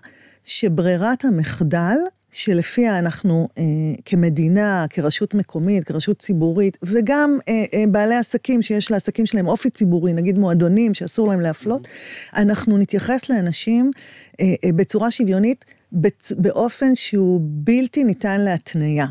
שברירת 0.45 1.25
המחדל 1.25 1.97
שלפיה 2.33 2.99
אנחנו 2.99 3.49
אה, 3.59 3.63
כמדינה, 4.05 4.87
כרשות 4.91 5.35
מקומית, 5.35 5.85
כרשות 5.85 6.19
ציבורית, 6.19 6.79
וגם 6.83 7.39
אה, 7.49 7.65
אה, 7.75 7.85
בעלי 7.89 8.15
עסקים 8.15 8.63
שיש 8.63 8.91
לעסקים 8.91 9.27
שלהם 9.27 9.47
אופי 9.47 9.71
ציבורי, 9.71 10.13
נגיד 10.13 10.39
מועדונים 10.39 10.95
שאסור 10.95 11.29
להם 11.29 11.41
להפלות, 11.41 11.89
אנחנו 12.37 12.79
נתייחס 12.79 13.31
לאנשים 13.31 13.91
אה, 14.41 14.47
אה, 14.65 14.73
בצורה 14.73 15.11
שוויונית. 15.11 15.65
באופן 16.37 16.95
שהוא 16.95 17.41
בלתי 17.43 18.05
ניתן 18.05 18.41
להתניה. 18.41 19.07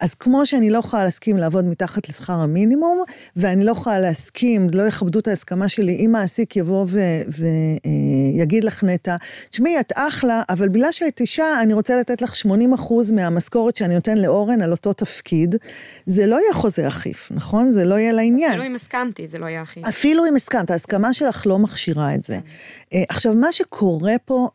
אז 0.00 0.14
כמו 0.14 0.46
שאני 0.46 0.70
לא 0.70 0.78
יכולה 0.78 1.04
להסכים 1.04 1.36
לעבוד 1.36 1.64
מתחת 1.64 2.08
לשכר 2.08 2.32
המינימום, 2.32 3.02
ואני 3.36 3.64
לא 3.64 3.72
יכולה 3.72 4.00
להסכים, 4.00 4.68
לא 4.74 4.82
יכבדו 4.82 5.18
את 5.18 5.28
ההסכמה 5.28 5.68
שלי, 5.68 5.96
אם 6.04 6.12
מעסיק 6.12 6.56
יבוא 6.56 6.86
ויגיד 6.88 8.64
לך 8.64 8.84
נטע, 8.84 9.16
תשמעי, 9.50 9.80
את 9.80 9.92
אחלה, 9.96 10.42
אבל 10.48 10.68
בגלל 10.68 10.92
שאת 10.92 11.20
אישה, 11.20 11.62
אני 11.62 11.72
רוצה 11.72 11.96
לתת 11.96 12.22
לך 12.22 12.36
80 12.36 12.72
אחוז 12.72 13.12
מהמשכורת 13.12 13.76
שאני 13.76 13.94
נותן 13.94 14.18
לאורן 14.18 14.62
על 14.62 14.70
אותו 14.70 14.92
תפקיד, 14.92 15.54
זה 16.06 16.26
לא 16.26 16.36
יהיה 16.36 16.52
חוזה 16.52 16.88
אכיף, 16.88 17.28
נכון? 17.34 17.70
זה 17.70 17.84
לא 17.84 17.94
יהיה 17.94 18.12
לעניין. 18.12 18.50
אפילו 18.50 18.66
אם 18.66 18.74
הסכמתי, 18.74 19.28
זה 19.28 19.38
לא 19.38 19.46
יהיה 19.46 19.62
אכיף. 19.62 19.84
אפילו 19.84 20.26
אם 20.26 20.36
הסכמת, 20.36 20.70
ההסכמה 20.70 21.12
שלך 21.12 21.46
לא 21.46 21.58
מכשירה 21.58 22.14
את 22.14 22.24
זה. 22.24 22.38
אה, 22.94 23.02
עכשיו, 23.08 23.34
מה 23.34 23.52
שקורה 23.52 24.14
פה 24.24 24.48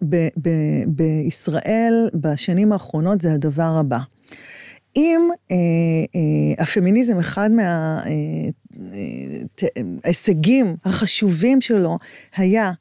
בישראל, 0.88 1.63
ישראל 1.64 2.10
בשנים 2.14 2.72
האחרונות 2.72 3.22
זה 3.22 3.34
הדבר 3.34 3.78
הבא. 3.80 3.98
אם 4.96 5.30
אה, 5.52 5.56
אה, 6.16 6.64
הפמיניזם, 6.64 7.20
אחד 7.20 7.50
מההישגים 10.04 10.66
אה, 10.66 10.72
אה, 10.72 10.78
החשובים 10.86 11.62
שלו 11.62 11.98
היה 12.36 12.72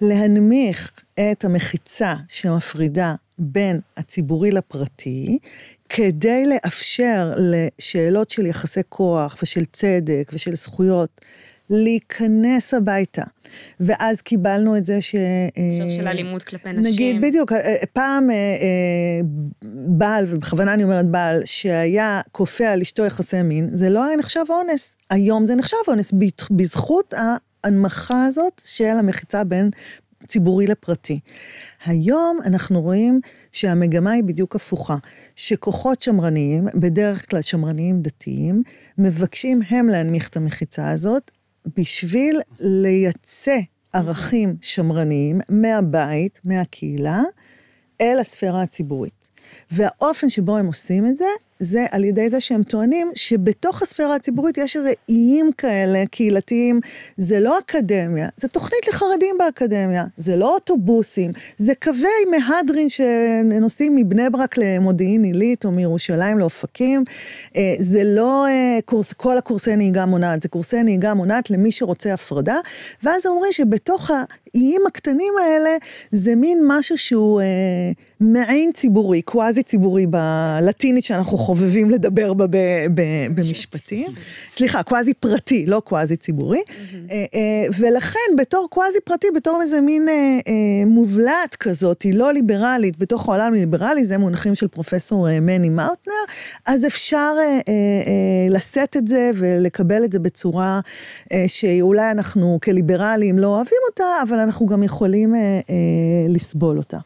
להנמיך 0.00 0.92
את 1.14 1.44
המחיצה 1.44 2.14
שמפרידה 2.28 3.14
בין 3.38 3.80
הציבורי 3.96 4.50
לפרטי, 4.50 5.38
כדי 5.88 6.44
לאפשר 6.46 7.34
לשאלות 7.38 8.30
של 8.30 8.46
יחסי 8.46 8.80
כוח 8.88 9.36
ושל 9.42 9.64
צדק 9.64 10.30
ושל 10.32 10.56
זכויות 10.56 11.20
להיכנס 11.70 12.74
הביתה. 12.74 13.22
ואז 13.80 14.22
קיבלנו 14.22 14.76
את 14.76 14.86
זה 14.86 15.00
ש... 15.00 15.14
עכשיו 15.72 15.90
של 15.90 16.08
אלימות 16.08 16.42
כלפי 16.42 16.72
נשים. 16.72 16.84
נגיד, 16.84 17.20
בדיוק, 17.20 17.52
אה, 17.52 17.58
אה, 17.58 17.74
פעם 17.92 18.30
אה, 18.30 18.36
בעל, 19.88 20.24
ובכוונה 20.28 20.74
אני 20.74 20.84
אומרת 20.84 21.06
בעל, 21.06 21.40
שהיה 21.44 22.20
כופה 22.32 22.66
על 22.66 22.80
אשתו 22.80 23.04
יחסי 23.04 23.42
מין, 23.42 23.68
זה 23.72 23.90
לא 23.90 24.04
היה 24.04 24.16
נחשב 24.16 24.44
אונס. 24.48 24.96
היום 25.10 25.46
זה 25.46 25.54
נחשב 25.54 25.76
אונס, 25.88 26.12
בזכות 26.50 27.14
ההנמכה 27.16 28.24
הזאת 28.24 28.62
של 28.64 28.84
המחיצה 28.98 29.44
בין 29.44 29.70
ציבורי 30.26 30.66
לפרטי. 30.66 31.20
היום 31.86 32.38
אנחנו 32.44 32.82
רואים 32.82 33.20
שהמגמה 33.52 34.10
היא 34.10 34.24
בדיוק 34.24 34.56
הפוכה, 34.56 34.96
שכוחות 35.36 36.02
שמרניים, 36.02 36.66
בדרך 36.74 37.30
כלל 37.30 37.42
שמרניים 37.42 38.02
דתיים, 38.02 38.62
מבקשים 38.98 39.60
הם 39.68 39.88
להנמיך 39.88 40.28
את 40.28 40.36
המחיצה 40.36 40.90
הזאת, 40.90 41.30
בשביל 41.76 42.40
לייצא 42.60 43.58
ערכים 43.92 44.56
שמרניים 44.60 45.40
מהבית, 45.48 46.40
מהקהילה, 46.44 47.22
אל 48.00 48.18
הספירה 48.20 48.62
הציבורית. 48.62 49.30
והאופן 49.70 50.30
שבו 50.30 50.56
הם 50.56 50.66
עושים 50.66 51.06
את 51.06 51.16
זה, 51.16 51.24
זה 51.64 51.86
על 51.90 52.04
ידי 52.04 52.28
זה 52.28 52.40
שהם 52.40 52.62
טוענים 52.62 53.10
שבתוך 53.14 53.82
הספירה 53.82 54.14
הציבורית 54.14 54.58
יש 54.58 54.76
איזה 54.76 54.92
איים 55.08 55.50
כאלה 55.58 56.04
קהילתיים, 56.10 56.80
זה 57.16 57.40
לא 57.40 57.58
אקדמיה, 57.58 58.28
זה 58.36 58.48
תוכנית 58.48 58.88
לחרדים 58.88 59.36
באקדמיה, 59.38 60.04
זה 60.16 60.36
לא 60.36 60.54
אוטובוסים, 60.54 61.30
זה 61.56 61.72
קווי 61.82 62.08
מהדרין 62.30 62.88
שנוסעים 62.88 63.96
מבני 63.96 64.30
ברק 64.30 64.58
למודיעין 64.58 65.24
עילית 65.24 65.64
או 65.64 65.70
מירושלים 65.70 66.38
לאופקים, 66.38 67.04
אה, 67.56 67.74
זה 67.78 68.04
לא 68.04 68.46
אה, 68.46 68.78
קורס, 68.84 69.12
כל 69.12 69.38
הקורסי 69.38 69.76
נהיגה 69.76 70.06
מונעת, 70.06 70.42
זה 70.42 70.48
קורסי 70.48 70.82
נהיגה 70.82 71.14
מונעת 71.14 71.50
למי 71.50 71.72
שרוצה 71.72 72.14
הפרדה, 72.14 72.56
ואז 73.02 73.26
אומרים 73.26 73.52
שבתוך 73.52 74.10
האיים 74.10 74.80
הקטנים 74.86 75.32
האלה 75.42 75.76
זה 76.12 76.34
מין 76.34 76.58
משהו 76.66 76.98
שהוא 76.98 77.40
אה, 77.40 77.46
מעין 78.20 78.72
ציבורי, 78.72 79.22
קוואזי 79.22 79.62
ציבורי 79.62 80.06
בלטינית 80.06 81.04
שאנחנו 81.04 81.38
חובבים 81.54 81.90
לדבר 81.90 82.34
בה 82.34 82.46
במשפטים. 83.34 84.06
סליחה, 84.52 84.82
קוואזי 84.82 85.14
פרטי, 85.14 85.66
לא 85.66 85.82
קוואזי 85.84 86.16
ציבורי. 86.16 86.62
אה, 87.10 87.24
אה, 87.34 87.66
ולכן 87.78 88.18
בתור 88.38 88.66
קוואזי 88.70 88.98
פרטי, 89.04 89.26
בתור 89.36 89.58
איזה 89.62 89.80
מין 89.80 90.08
אה, 90.08 90.14
מובלעת 90.86 91.56
כזאת, 91.56 92.02
היא 92.02 92.14
לא 92.14 92.32
ליברלית, 92.32 92.98
בתוך 92.98 93.28
העולם 93.28 93.52
הליברלי, 93.52 94.04
זה 94.04 94.18
מונחים 94.18 94.54
של 94.54 94.68
פרופסור 94.68 95.40
מני 95.40 95.68
מאוטנר, 95.68 96.12
אז 96.66 96.86
אפשר 96.86 97.34
לשאת 98.50 98.96
את 98.96 99.08
זה 99.08 99.30
ולקבל 99.34 100.04
את 100.04 100.12
זה 100.12 100.18
בצורה 100.18 100.80
שאולי 101.46 102.10
אנחנו 102.10 102.58
כליברלים 102.62 103.38
לא 103.38 103.46
אוהבים 103.46 103.78
אותה, 103.90 104.04
אבל 104.22 104.36
אנחנו 104.36 104.66
גם 104.66 104.82
יכולים 104.82 105.34
לסבול 106.28 106.78
אותה. 106.78 106.98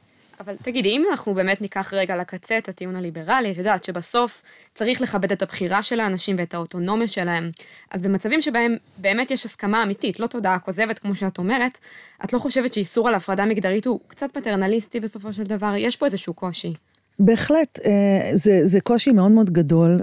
אבל 0.48 0.56
תגידי, 0.62 0.88
אם 0.88 1.04
אנחנו 1.10 1.34
באמת 1.34 1.60
ניקח 1.60 1.94
רגע 1.94 2.16
לקצה 2.16 2.58
את 2.58 2.68
הטיעון 2.68 2.96
הליברלי, 2.96 3.50
את 3.50 3.56
יודעת 3.56 3.84
שבסוף 3.84 4.42
צריך 4.74 5.00
לכבד 5.00 5.32
את 5.32 5.42
הבחירה 5.42 5.82
של 5.82 6.00
האנשים 6.00 6.36
ואת 6.38 6.54
האוטונומיה 6.54 7.08
שלהם, 7.08 7.50
אז 7.90 8.02
במצבים 8.02 8.42
שבהם 8.42 8.76
באמת 8.98 9.30
יש 9.30 9.44
הסכמה 9.44 9.82
אמיתית, 9.82 10.20
לא 10.20 10.26
תודעה 10.26 10.58
כוזבת 10.58 10.98
כמו 10.98 11.14
שאת 11.14 11.38
אומרת, 11.38 11.78
את 12.24 12.32
לא 12.32 12.38
חושבת 12.38 12.74
שאיסור 12.74 13.08
על 13.08 13.14
הפרדה 13.14 13.44
מגדרית 13.44 13.86
הוא 13.86 14.00
קצת 14.06 14.26
פטרנליסטי 14.32 15.00
בסופו 15.00 15.32
של 15.32 15.42
דבר? 15.42 15.72
יש 15.76 15.96
פה 15.96 16.06
איזשהו 16.06 16.34
קושי. 16.34 16.72
בהחלט, 17.18 17.78
אה, 17.86 18.30
זה, 18.32 18.66
זה 18.66 18.80
קושי 18.80 19.12
מאוד 19.12 19.30
מאוד 19.30 19.50
גדול, 19.50 20.00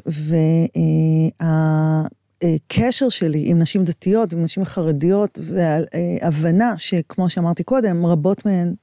והקשר 2.42 3.10
שלי 3.10 3.44
עם 3.46 3.60
נשים 3.60 3.84
דתיות, 3.84 4.34
עם 4.34 4.44
נשים 4.44 4.66
חרדיות, 4.66 5.40
וההבנה 5.42 6.74
שכמו 6.78 7.30
שאמרתי 7.30 7.64
קודם, 7.64 8.06
רבות 8.06 8.46
מהן 8.46 8.74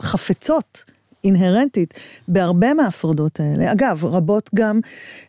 חפצות 0.00 0.84
אינהרנטית 1.26 1.94
בהרבה 2.28 2.74
מההפרדות 2.74 3.40
האלה. 3.40 3.72
אגב, 3.72 4.04
רבות 4.04 4.50
גם 4.54 4.80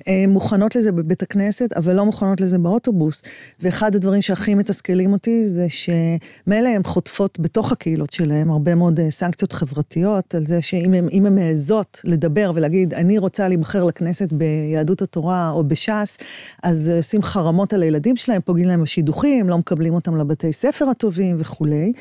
אה, 0.08 0.26
מוכנות 0.28 0.76
לזה 0.76 0.92
בבית 0.92 1.24
הכנסת, 1.24 1.74
אבל 1.74 1.96
לא 1.96 2.06
מוכנות 2.06 2.42
לזה 2.42 2.58
באוטובוס. 2.60 3.22
ואחד 3.60 3.96
הדברים 3.96 4.22
שהכי 4.22 4.56
מתסכלים 4.56 5.14
אותי 5.14 5.48
זה 5.48 5.66
שמילא 5.70 6.70
הן 6.70 6.84
חוטפות 6.84 7.40
בתוך 7.40 7.72
הקהילות 7.72 8.14
שלהן 8.14 8.50
הרבה 8.50 8.76
מאוד 8.76 9.00
אה, 9.00 9.12
סנקציות 9.12 9.54
חברתיות, 9.54 10.36
על 10.36 10.46
זה 10.46 10.62
שאם 10.62 11.26
הן 11.26 11.36
מעזות 11.36 12.02
לדבר 12.04 12.52
ולהגיד, 12.56 12.94
אני 12.94 13.18
רוצה 13.18 13.48
להיבחר 13.48 13.84
לכנסת 13.84 14.34
ביהדות 14.34 15.02
התורה 15.02 15.50
או 15.50 15.64
בש"ס, 15.64 16.18
אז 16.64 16.90
עושים 16.98 17.22
חרמות 17.22 17.74
על 17.74 17.84
הילדים 17.84 18.18
שלהם, 18.18 18.42
פוגעים 18.42 18.68
להם 18.68 18.84
בשידוכים, 18.84 19.50
לא 19.50 19.58
מקבלים 19.58 19.94
אותם 19.94 20.18
לבתי 20.18 20.54
ספר 20.54 20.90
הטובים 20.90 21.36
וכולי. 21.40 21.92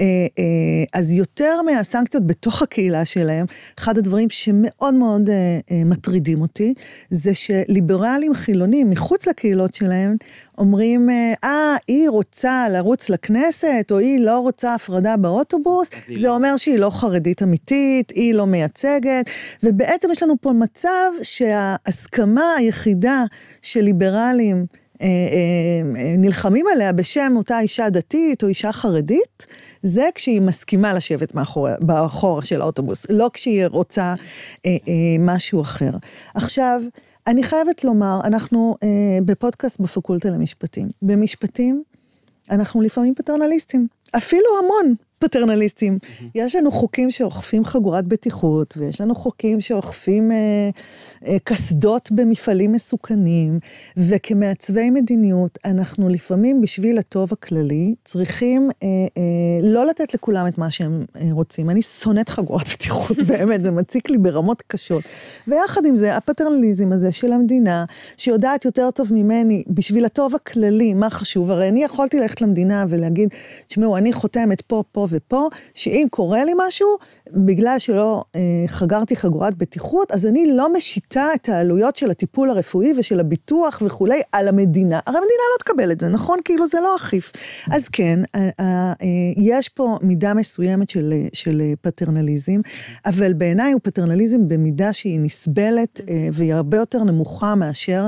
אה, 0.00 0.04
אה, 0.38 1.00
אז 1.00 1.12
יותר 1.12 1.62
מהסנקציות 1.62 2.26
בתוך 2.26 2.62
הקהילה 2.62 3.04
שלהם, 3.04 3.33
שלהם, 3.34 3.46
אחד 3.78 3.98
הדברים 3.98 4.30
שמאוד 4.30 4.94
מאוד 4.94 5.28
אה, 5.28 5.34
אה, 5.70 5.84
מטרידים 5.84 6.40
אותי, 6.40 6.74
זה 7.10 7.34
שליברלים 7.34 8.34
חילונים 8.34 8.90
מחוץ 8.90 9.26
לקהילות 9.26 9.74
שלהם 9.74 10.16
אומרים, 10.58 11.10
אה, 11.10 11.32
אה 11.44 11.76
היא 11.88 12.08
רוצה 12.08 12.66
לרוץ 12.70 13.10
לכנסת, 13.10 13.88
או 13.90 13.98
היא 13.98 14.20
לא 14.20 14.38
רוצה 14.38 14.74
הפרדה 14.74 15.16
באוטובוס, 15.16 15.90
זה 16.14 16.26
לא. 16.26 16.34
אומר 16.34 16.56
שהיא 16.56 16.78
לא 16.78 16.90
חרדית 16.90 17.42
אמיתית, 17.42 18.10
היא 18.10 18.34
לא 18.34 18.46
מייצגת, 18.46 19.30
ובעצם 19.62 20.08
יש 20.12 20.22
לנו 20.22 20.34
פה 20.40 20.52
מצב 20.52 21.10
שההסכמה 21.22 22.54
היחידה 22.58 23.24
של 23.62 23.80
ליברלים, 23.80 24.66
נלחמים 26.18 26.66
עליה 26.72 26.92
בשם 26.92 27.32
אותה 27.36 27.60
אישה 27.60 27.90
דתית 27.90 28.42
או 28.42 28.48
אישה 28.48 28.72
חרדית, 28.72 29.46
זה 29.82 30.08
כשהיא 30.14 30.40
מסכימה 30.40 30.94
לשבת 30.94 31.34
מאחור, 31.34 31.68
באחור 31.80 32.42
של 32.42 32.60
האוטובוס, 32.60 33.06
לא 33.10 33.30
כשהיא 33.32 33.66
רוצה 33.66 34.14
אה, 34.66 34.70
אה, 34.70 34.76
משהו 35.18 35.62
אחר. 35.62 35.90
עכשיו, 36.34 36.80
אני 37.26 37.42
חייבת 37.42 37.84
לומר, 37.84 38.18
אנחנו 38.24 38.76
אה, 38.82 38.88
בפודקאסט 39.24 39.80
בפקולטה 39.80 40.28
למשפטים. 40.30 40.88
במשפטים, 41.02 41.82
אנחנו 42.50 42.82
לפעמים 42.82 43.14
פטרנליסטים, 43.14 43.86
אפילו 44.16 44.46
המון. 44.58 44.94
פטרנליסטים. 45.24 45.98
Mm-hmm. 46.02 46.24
יש 46.34 46.56
לנו 46.56 46.70
חוקים 46.70 47.10
שאוכפים 47.10 47.64
חגורת 47.64 48.06
בטיחות, 48.06 48.74
ויש 48.76 49.00
לנו 49.00 49.14
חוקים 49.14 49.60
שאוכפים 49.60 50.32
אה, 50.32 50.36
אה, 51.26 51.36
קסדות 51.44 52.12
במפעלים 52.12 52.72
מסוכנים, 52.72 53.58
וכמעצבי 53.96 54.90
מדיניות, 54.90 55.58
אנחנו 55.64 56.08
לפעמים, 56.08 56.60
בשביל 56.60 56.98
הטוב 56.98 57.32
הכללי, 57.32 57.94
צריכים 58.04 58.70
אה, 58.82 58.88
אה, 58.88 59.22
לא 59.62 59.86
לתת 59.86 60.14
לכולם 60.14 60.46
את 60.46 60.58
מה 60.58 60.70
שהם 60.70 61.04
אה, 61.16 61.28
רוצים. 61.32 61.70
אני 61.70 61.82
שונאת 61.82 62.28
חגורת 62.28 62.68
בטיחות, 62.68 63.16
באמת, 63.28 63.64
זה 63.64 63.70
מציק 63.70 64.10
לי 64.10 64.18
ברמות 64.18 64.62
קשות. 64.66 65.02
ויחד 65.48 65.86
עם 65.86 65.96
זה, 65.96 66.16
הפטרנליזם 66.16 66.92
הזה 66.92 67.12
של 67.12 67.32
המדינה, 67.32 67.84
שיודעת 68.16 68.64
יותר 68.64 68.90
טוב 68.90 69.12
ממני, 69.12 69.64
בשביל 69.68 70.04
הטוב 70.04 70.34
הכללי, 70.34 70.94
מה 70.94 71.10
חשוב, 71.10 71.50
הרי 71.50 71.68
אני 71.68 71.84
יכולתי 71.84 72.20
ללכת 72.20 72.40
למדינה 72.40 72.84
ולהגיד, 72.88 73.28
תשמעו, 73.66 73.96
אני 73.96 74.12
חותמת 74.12 74.60
פה, 74.60 74.82
פה 74.92 75.06
ופה, 75.14 75.48
שאם 75.74 76.06
קורה 76.10 76.44
לי 76.44 76.52
משהו, 76.56 76.88
בגלל 77.30 77.78
שלא 77.78 78.24
אה, 78.36 78.40
חגרתי 78.66 79.16
חגורת 79.16 79.54
בטיחות, 79.54 80.12
אז 80.12 80.26
אני 80.26 80.46
לא 80.52 80.72
משיתה 80.72 81.28
את 81.34 81.48
העלויות 81.48 81.96
של 81.96 82.10
הטיפול 82.10 82.50
הרפואי 82.50 82.92
ושל 82.98 83.20
הביטוח 83.20 83.82
וכולי 83.86 84.20
על 84.32 84.48
המדינה. 84.48 85.00
הרי 85.06 85.16
המדינה 85.16 85.42
לא 85.54 85.58
תקבל 85.58 85.92
את 85.92 86.00
זה, 86.00 86.08
נכון? 86.08 86.38
כאילו 86.44 86.66
זה 86.66 86.78
לא 86.80 86.96
אכיף. 86.96 87.32
אז 87.70 87.88
כן, 87.88 88.20
אה, 88.34 88.40
אה, 88.60 88.92
אה, 89.02 89.06
יש 89.36 89.68
פה 89.68 89.98
מידה 90.02 90.34
מסוימת 90.34 90.90
של, 90.90 91.12
של 91.32 91.62
פטרנליזם, 91.80 92.60
אבל 93.06 93.32
בעיניי 93.32 93.72
הוא 93.72 93.80
פטרנליזם 93.84 94.48
במידה 94.48 94.92
שהיא 94.92 95.20
נסבלת 95.20 96.00
אה, 96.08 96.28
והיא 96.32 96.54
הרבה 96.54 96.76
יותר 96.76 97.04
נמוכה 97.04 97.54
מאשר, 97.54 98.06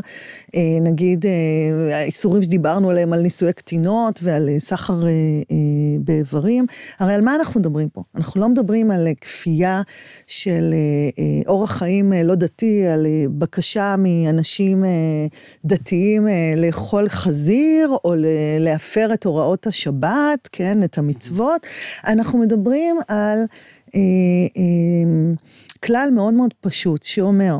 אה, 0.55 0.61
נגיד, 0.81 1.27
אה, 1.27 1.97
האיסורים 1.97 2.42
שדיברנו 2.42 2.90
עליהם 2.90 3.12
על 3.12 3.21
נישואי 3.21 3.53
קטינות 3.53 4.21
ועל 4.23 4.49
אה, 4.49 4.59
סחר 4.59 5.07
אה, 5.07 5.09
אה, 5.09 5.57
באיברים. 6.01 6.66
הרי 6.98 7.14
על 7.14 7.20
מה 7.20 7.35
אנחנו 7.35 7.61
מדברים 7.61 7.88
פה? 7.88 8.02
אנחנו 8.14 8.40
לא 8.40 8.48
מדברים 8.48 8.90
על 8.90 9.09
כפייה 9.20 9.82
של 10.26 10.74
אה, 10.74 10.78
אה, 11.18 11.42
אורח 11.46 11.70
חיים 11.72 12.12
אה, 12.12 12.22
לא 12.22 12.35
דתי, 12.35 12.87
על 12.87 13.06
בקשה 13.38 13.94
מאנשים 13.98 14.85
דתיים 15.64 16.26
לאכול 16.56 17.09
חזיר, 17.09 17.96
או 18.04 18.14
להפר 18.61 19.14
את 19.14 19.24
הוראות 19.24 19.66
השבת, 19.66 20.48
כן, 20.52 20.82
את 20.82 20.98
המצוות. 20.98 21.66
אנחנו 22.06 22.38
מדברים 22.38 22.96
על 23.09 23.38
כלל 25.85 26.09
מאוד 26.12 26.35
מאוד 26.35 26.54
פשוט, 26.61 27.02
שאומר, 27.02 27.59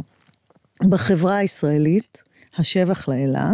בחברה 0.89 1.37
הישראלית, 1.37 2.23
השבח 2.59 3.09
לאלה, 3.09 3.53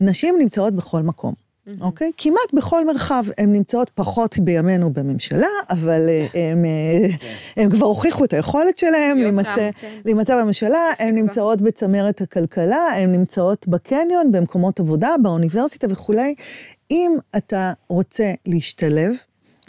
נשים 0.00 0.34
נמצאות 0.38 0.74
בכל 0.74 1.02
מקום. 1.02 1.45
אוקיי? 1.80 2.12
כמעט 2.16 2.52
בכל 2.52 2.86
מרחב. 2.86 3.24
הן 3.38 3.52
נמצאות 3.52 3.90
פחות 3.94 4.38
בימינו 4.38 4.92
בממשלה, 4.92 5.46
אבל 5.70 6.00
הן 6.34 6.64
כן. 7.56 7.70
כבר 7.70 7.86
הוכיחו 7.86 8.24
את 8.24 8.32
היכולת 8.32 8.78
שלהן 8.78 9.18
להימצא 9.18 9.72
כן. 10.34 10.42
בממשלה, 10.42 10.90
הן 10.98 11.14
נמצאות 11.14 11.62
בצמרת 11.62 12.20
הכלכלה, 12.20 12.86
הן 12.96 13.12
נמצאות 13.12 13.68
בקניון, 13.68 14.32
במקומות 14.32 14.80
עבודה, 14.80 15.14
באוניברסיטה 15.22 15.86
וכולי. 15.90 16.34
אם 16.90 17.16
אתה 17.36 17.72
רוצה 17.88 18.32
להשתלב 18.46 19.12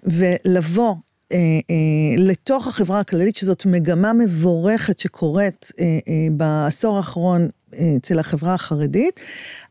ולבוא 0.03 0.95
אה, 1.33 1.37
אה, 1.69 2.15
לתוך 2.17 2.67
החברה 2.67 2.99
הכללית, 2.99 3.35
שזאת 3.35 3.65
מגמה 3.65 4.13
מבורכת 4.13 4.99
שקורית 4.99 5.71
אה, 5.79 5.85
אה, 5.85 6.27
בעשור 6.31 6.97
האחרון 6.97 7.47
אצל 7.97 8.19
החברה 8.19 8.53
החרדית, 8.53 9.19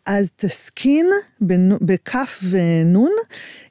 אז 0.06 0.30
תסכין 0.36 1.06
בכף 1.80 2.40
ונון 2.50 3.12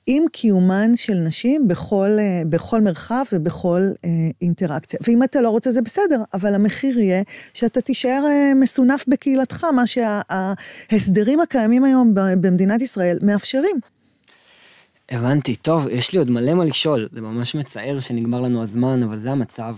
עם 0.08 0.24
קיומן 0.32 0.92
של 0.96 1.14
נשים 1.14 1.68
בכל, 1.68 2.10
אה, 2.20 2.42
בכל 2.50 2.82
מרחב 2.82 3.24
ובכל 3.32 3.82
אה, 4.06 4.10
אינטראקציה. 4.42 5.00
ואם 5.08 5.24
אתה 5.24 5.42
לא 5.42 5.50
רוצה 5.50 5.72
זה 5.72 5.82
בסדר, 5.82 6.24
אבל 6.34 6.56
המחיר 6.56 7.00
יהיה 7.00 7.24
שאתה 7.54 7.82
תישאר 7.82 8.22
אה, 8.26 8.52
מסונף 8.56 9.06
בקהילתך, 9.08 9.64
מה 9.64 9.84
שההסדרים 9.88 11.40
הקיימים 11.40 11.84
היום 11.84 12.12
במדינת 12.14 12.82
ישראל 12.82 13.20
מאפשרים. 13.22 13.80
הבנתי, 15.10 15.56
טוב, 15.56 15.88
יש 15.92 16.14
לי 16.14 16.20
עוד 16.20 16.30
מלא 16.30 16.54
מה 16.54 16.66
לשאול, 16.66 17.08
זה 17.12 17.22
ממש 17.22 17.56
מצער 17.56 18.00
שנגמר 18.00 18.42
לנו 18.42 18.64
הזמן, 18.64 19.04
אבל 19.04 19.20
זה 19.20 19.32
המצב. 19.32 19.76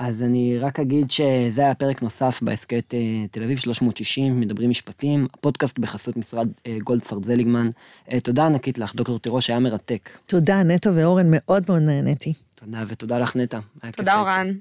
אז 0.00 0.22
אני 0.22 0.58
רק 0.58 0.80
אגיד 0.80 1.10
שזה 1.10 1.62
היה 1.62 1.74
פרק 1.74 2.02
נוסף 2.02 2.42
בהסכת 2.42 2.94
אה, 2.94 3.26
תל 3.30 3.42
אביב 3.42 3.58
360, 3.58 4.40
מדברים 4.40 4.70
משפטים, 4.70 5.26
הפודקאסט 5.34 5.78
בחסות 5.78 6.16
משרד 6.16 6.48
אה, 6.66 6.78
גולדפרד 6.84 7.24
זליגמן. 7.24 7.70
אה, 8.12 8.20
תודה 8.20 8.46
ענקית 8.46 8.78
לך, 8.78 8.94
דוקטור 8.94 9.18
תירוש, 9.18 9.50
היה 9.50 9.58
מרתק. 9.58 10.10
תודה, 10.26 10.62
נטע 10.62 10.90
ואורן, 10.94 11.26
מאוד 11.30 11.64
מאוד 11.68 11.82
נהניתי. 11.82 12.32
תודה, 12.54 12.84
ותודה 12.88 13.18
לך, 13.18 13.36
נטע. 13.36 13.58
תודה, 13.96 14.18
אורן. 14.18 14.52